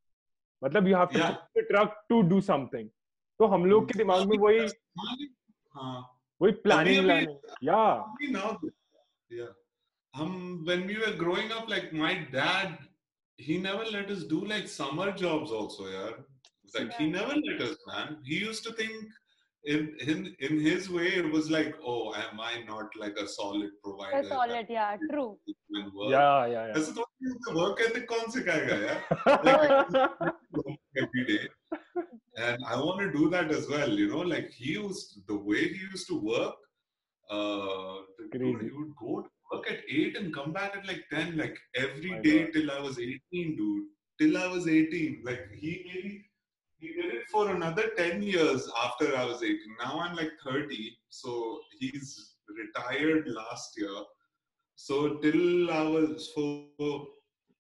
मतलब 0.62 0.88
you 0.88 0.98
have 0.98 1.08
to 1.56 1.62
truck 1.62 2.04
to 2.10 2.22
do 2.30 2.42
something 2.42 2.90
तो 3.40 3.48
हम 3.48 3.66
लोग 3.66 3.88
के 3.88 3.98
दिमाग 3.98 4.28
में 4.30 4.38
वही 4.38 4.60
वही 6.42 6.52
planning 6.64 7.10
yeah 7.64 7.82
yeah 9.32 9.54
hmm 10.14 10.32
when 10.68 10.86
we 10.88 10.96
were 10.96 11.16
growing 11.18 11.52
up 11.52 11.70
like 11.70 11.94
my 11.94 12.16
dad 12.32 12.76
he 13.40 13.58
never 13.62 13.92
let 13.92 14.12
us 14.12 14.26
do 14.30 14.44
like 14.46 14.68
summer 14.70 15.12
jobs 15.18 15.52
also 15.60 15.90
यार 15.90 16.12
like 16.76 16.90
he 17.00 17.12
never 17.12 17.36
let 17.38 17.62
us 17.62 17.78
man 17.88 18.22
he 18.28 18.40
used 18.46 18.64
to 18.66 18.72
think 18.84 19.14
in 19.65 19.97
in 20.07 20.35
in 20.47 20.61
his 20.61 20.89
way, 20.91 21.07
it 21.07 21.31
was 21.33 21.51
like, 21.51 21.75
oh, 21.83 22.15
am 22.15 22.41
I 22.41 22.63
not 22.69 22.97
like 23.03 23.17
a 23.19 23.27
solid 23.27 23.71
provider? 23.83 24.19
A 24.19 24.25
solid, 24.29 24.67
yeah, 24.69 24.97
true. 25.11 25.39
When 25.69 25.91
work. 25.95 26.11
yeah, 26.11 26.47
yeah, 26.55 26.73
ऐसे 26.77 26.93
तो 26.99 27.05
नहीं, 27.23 27.55
work 27.61 27.81
ethic 27.87 28.07
कौन 28.11 28.31
सिखाएगा 28.35 28.77
यार? 28.83 28.99
yeah. 29.45 30.33
every 31.05 31.25
day. 31.31 31.49
And 32.37 32.65
I 32.67 32.77
want 32.77 33.01
to 33.01 33.11
do 33.17 33.31
that 33.31 33.51
as 33.51 33.69
well, 33.69 33.89
you 34.03 34.09
know, 34.09 34.21
like 34.35 34.51
he 34.51 34.73
used 34.73 35.17
the 35.29 35.37
way 35.37 35.63
he 35.69 35.81
used 35.93 36.09
to 36.09 36.21
work. 36.21 36.55
Uh, 37.31 37.97
dude, 38.33 38.41
Crazy. 38.43 38.65
he 38.67 38.71
would 38.77 38.95
go 39.01 39.23
to 39.23 39.29
work 39.53 39.71
at 39.71 39.79
eight 39.89 40.17
and 40.17 40.35
come 40.35 40.53
back 40.53 40.77
at 40.77 40.87
like 40.87 41.03
ten, 41.11 41.37
like 41.39 41.57
every 41.75 42.11
My 42.11 42.21
day 42.29 42.39
God. 42.45 42.53
till 42.53 42.71
I 42.71 42.81
was 42.81 42.99
eighteen, 42.99 43.57
dude. 43.57 43.85
Till 44.21 44.37
I 44.37 44.47
was 44.49 44.69
eighteen, 44.69 45.23
like 45.25 45.41
he 45.55 45.73
maybe 45.89 46.25
he 46.80 46.94
did 46.94 47.14
it 47.14 47.28
for 47.32 47.50
another 47.50 47.92
ten 47.98 48.22
years 48.22 48.70
after 48.84 49.16
I 49.16 49.26
was 49.26 49.44
eighteen. 49.44 49.76
Now 49.84 50.00
I'm 50.00 50.16
like 50.16 50.32
thirty, 50.44 50.98
so 51.10 51.60
he's 51.80 52.36
retired 52.48 53.28
last 53.28 53.78
year. 53.78 53.98
So 54.76 55.16
till 55.16 55.72
I 55.72 55.84
was 55.84 56.32
for 56.34 57.08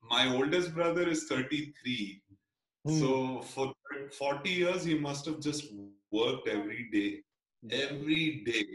my 0.09 0.33
oldest 0.35 0.73
brother 0.73 1.07
is 1.07 1.25
thirty 1.25 1.73
three. 1.81 2.21
Hmm. 2.85 2.99
So 2.99 3.41
for 3.41 3.73
40 4.17 4.49
years, 4.49 4.83
he 4.83 4.97
must 4.97 5.25
have 5.25 5.39
just 5.39 5.65
worked 6.11 6.47
every 6.47 6.89
day, 6.91 7.21
every 7.71 8.43
day. 8.45 8.65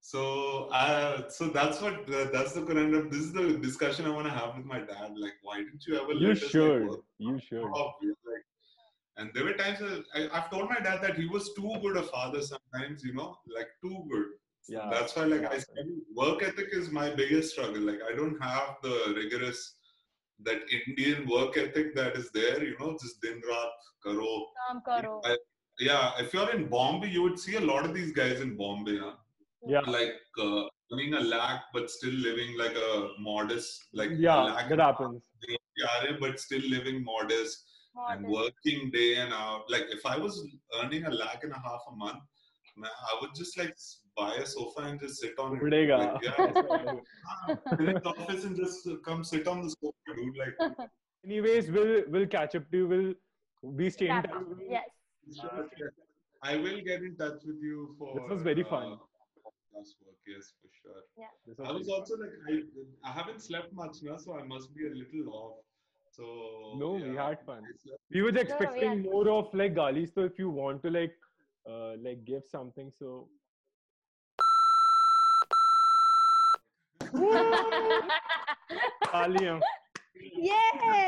So, 0.00 0.68
uh, 0.70 1.28
so 1.30 1.48
that's 1.48 1.80
what 1.80 1.94
uh, 2.12 2.26
that's 2.30 2.52
the 2.52 2.62
conundrum. 2.62 3.08
This 3.08 3.20
is 3.20 3.32
the 3.32 3.56
discussion 3.56 4.04
I 4.04 4.10
want 4.10 4.26
to 4.26 4.32
have 4.32 4.54
with 4.56 4.66
my 4.66 4.80
dad. 4.80 5.12
Like, 5.16 5.32
why 5.42 5.58
didn't 5.58 5.86
you 5.86 5.98
ever? 5.98 6.12
You 6.12 6.32
us, 6.32 6.42
like, 6.42 6.50
should. 6.50 6.90
You 7.18 7.40
should. 7.40 7.62
off? 7.62 7.94
Like, 8.02 8.44
and 9.16 9.30
there 9.34 9.44
were 9.44 9.52
times 9.54 9.80
I, 10.14 10.28
I've 10.32 10.50
told 10.50 10.68
my 10.68 10.80
dad 10.80 11.00
that 11.02 11.16
he 11.16 11.26
was 11.26 11.52
too 11.54 11.72
good 11.82 11.96
a 11.96 12.02
father. 12.02 12.40
Sometimes, 12.42 13.04
you 13.04 13.14
know, 13.14 13.36
like 13.56 13.68
too 13.82 14.04
good. 14.10 14.26
Yeah. 14.68 14.88
That's 14.90 15.14
why, 15.14 15.24
like 15.24 15.44
I 15.50 15.58
said, 15.58 15.86
work 16.16 16.42
ethic 16.42 16.68
is 16.72 16.90
my 16.90 17.10
biggest 17.14 17.52
struggle. 17.52 17.82
Like, 17.82 18.00
I 18.10 18.14
don't 18.16 18.40
have 18.42 18.76
the 18.82 19.14
rigorous 19.16 19.76
that 20.44 20.60
Indian 20.86 21.28
work 21.28 21.56
ethic 21.56 21.94
that 21.96 22.16
is 22.16 22.30
there. 22.32 22.62
You 22.64 22.76
know, 22.80 22.96
just 23.00 23.20
din 23.22 23.40
raat 23.50 23.72
karo. 24.04 24.30
Kaam 24.60 24.80
karo. 24.84 25.20
I- 25.24 25.36
yeah, 25.80 26.12
if 26.20 26.32
you're 26.32 26.50
in 26.54 26.68
Bombay, 26.68 27.08
you 27.10 27.22
would 27.22 27.38
see 27.38 27.56
a 27.56 27.60
lot 27.60 27.84
of 27.84 27.92
these 27.94 28.12
guys 28.12 28.40
in 28.40 28.56
Bombay, 28.56 28.98
huh? 28.98 29.14
Yeah. 29.66 29.80
like 29.86 30.14
uh, 30.40 30.62
earning 30.92 31.14
a 31.14 31.20
lakh 31.20 31.62
but 31.72 31.90
still 31.90 32.12
living 32.12 32.56
like 32.58 32.76
a 32.76 33.08
modest, 33.18 33.86
like 33.94 34.10
Yeah, 34.14 34.36
lakh 34.42 34.68
that 34.68 34.72
and 34.72 34.80
a 34.80 34.84
half 34.84 34.98
happens. 34.98 35.24
but 36.20 36.38
still 36.38 36.62
living 36.68 37.02
modest 37.02 37.64
and 38.10 38.22
Modest. 38.22 38.40
working 38.54 38.90
day 38.90 39.16
and 39.16 39.32
out. 39.32 39.64
Like 39.68 39.84
if 39.90 40.04
I 40.06 40.16
was 40.18 40.46
earning 40.82 41.04
a 41.04 41.10
lakh 41.10 41.44
and 41.44 41.52
a 41.52 41.60
half 41.60 41.82
a 41.90 41.96
month, 41.96 42.22
man, 42.76 42.90
I 43.10 43.18
would 43.20 43.30
just 43.34 43.56
like 43.58 43.74
buy 44.16 44.34
a 44.36 44.46
sofa 44.46 44.80
and 44.82 45.00
just 45.00 45.20
sit 45.20 45.38
on 45.38 45.56
it. 45.56 45.62
Udega. 45.62 45.98
Like, 45.98 46.22
yeah, 46.22 46.36
ah, 47.48 47.76
in 47.78 47.86
the 47.86 48.02
office 48.04 48.44
and 48.44 48.56
just 48.56 48.86
uh, 48.86 48.96
come 49.04 49.22
sit 49.24 49.46
on 49.48 49.62
the 49.62 49.70
sofa, 49.70 49.94
dude. 50.16 50.36
Like 50.36 50.88
Anyways, 51.24 51.70
we'll 51.70 52.02
we'll 52.08 52.26
catch 52.26 52.54
up 52.54 52.70
to 52.70 52.76
you. 52.76 52.86
We'll 52.88 53.14
we 53.62 53.90
stay 53.90 54.08
in 54.08 54.16
Wrap 54.16 54.28
touch. 54.30 54.36
up. 54.36 54.46
Yes. 54.68 54.84
I 56.42 56.56
will 56.56 56.80
get 56.84 57.02
in 57.02 57.16
touch 57.16 57.40
with 57.46 57.56
you 57.62 57.94
for. 57.98 58.14
This 58.14 58.30
was 58.30 58.42
very 58.42 58.62
fun. 58.64 58.92
uh, 58.92 58.96
podcast 58.96 59.94
work, 60.04 60.18
yes, 60.26 60.52
for 60.60 60.68
sure. 60.80 61.00
This 61.46 61.56
I 61.66 61.72
was 61.72 61.86
very 61.86 61.98
also 61.98 62.14
like, 62.16 62.34
I, 62.48 63.08
I 63.08 63.12
haven't 63.12 63.42
slept 63.42 63.72
much 63.72 63.96
now, 64.02 64.18
so 64.18 64.38
I 64.38 64.42
must 64.42 64.74
be 64.74 64.86
a 64.86 64.90
little 64.90 65.32
off. 65.32 65.54
So 66.16 66.74
No, 66.78 66.92
we 66.92 67.16
had 67.16 67.38
fun. 67.44 67.62
We 68.12 68.22
were 68.22 68.32
No, 68.32 68.40
expecting 68.40 69.02
yeah. 69.04 69.10
more 69.10 69.28
of 69.30 69.52
like 69.52 69.74
galis 69.74 70.14
so 70.14 70.22
if 70.22 70.38
you 70.38 70.50
want 70.50 70.82
to 70.82 70.90
like 70.90 71.14
uh, 71.68 71.92
like 72.06 72.24
give 72.24 72.44
something 72.50 72.92
so 72.98 73.28
Taaliyan. 79.12 79.60
Yay! 80.48 81.04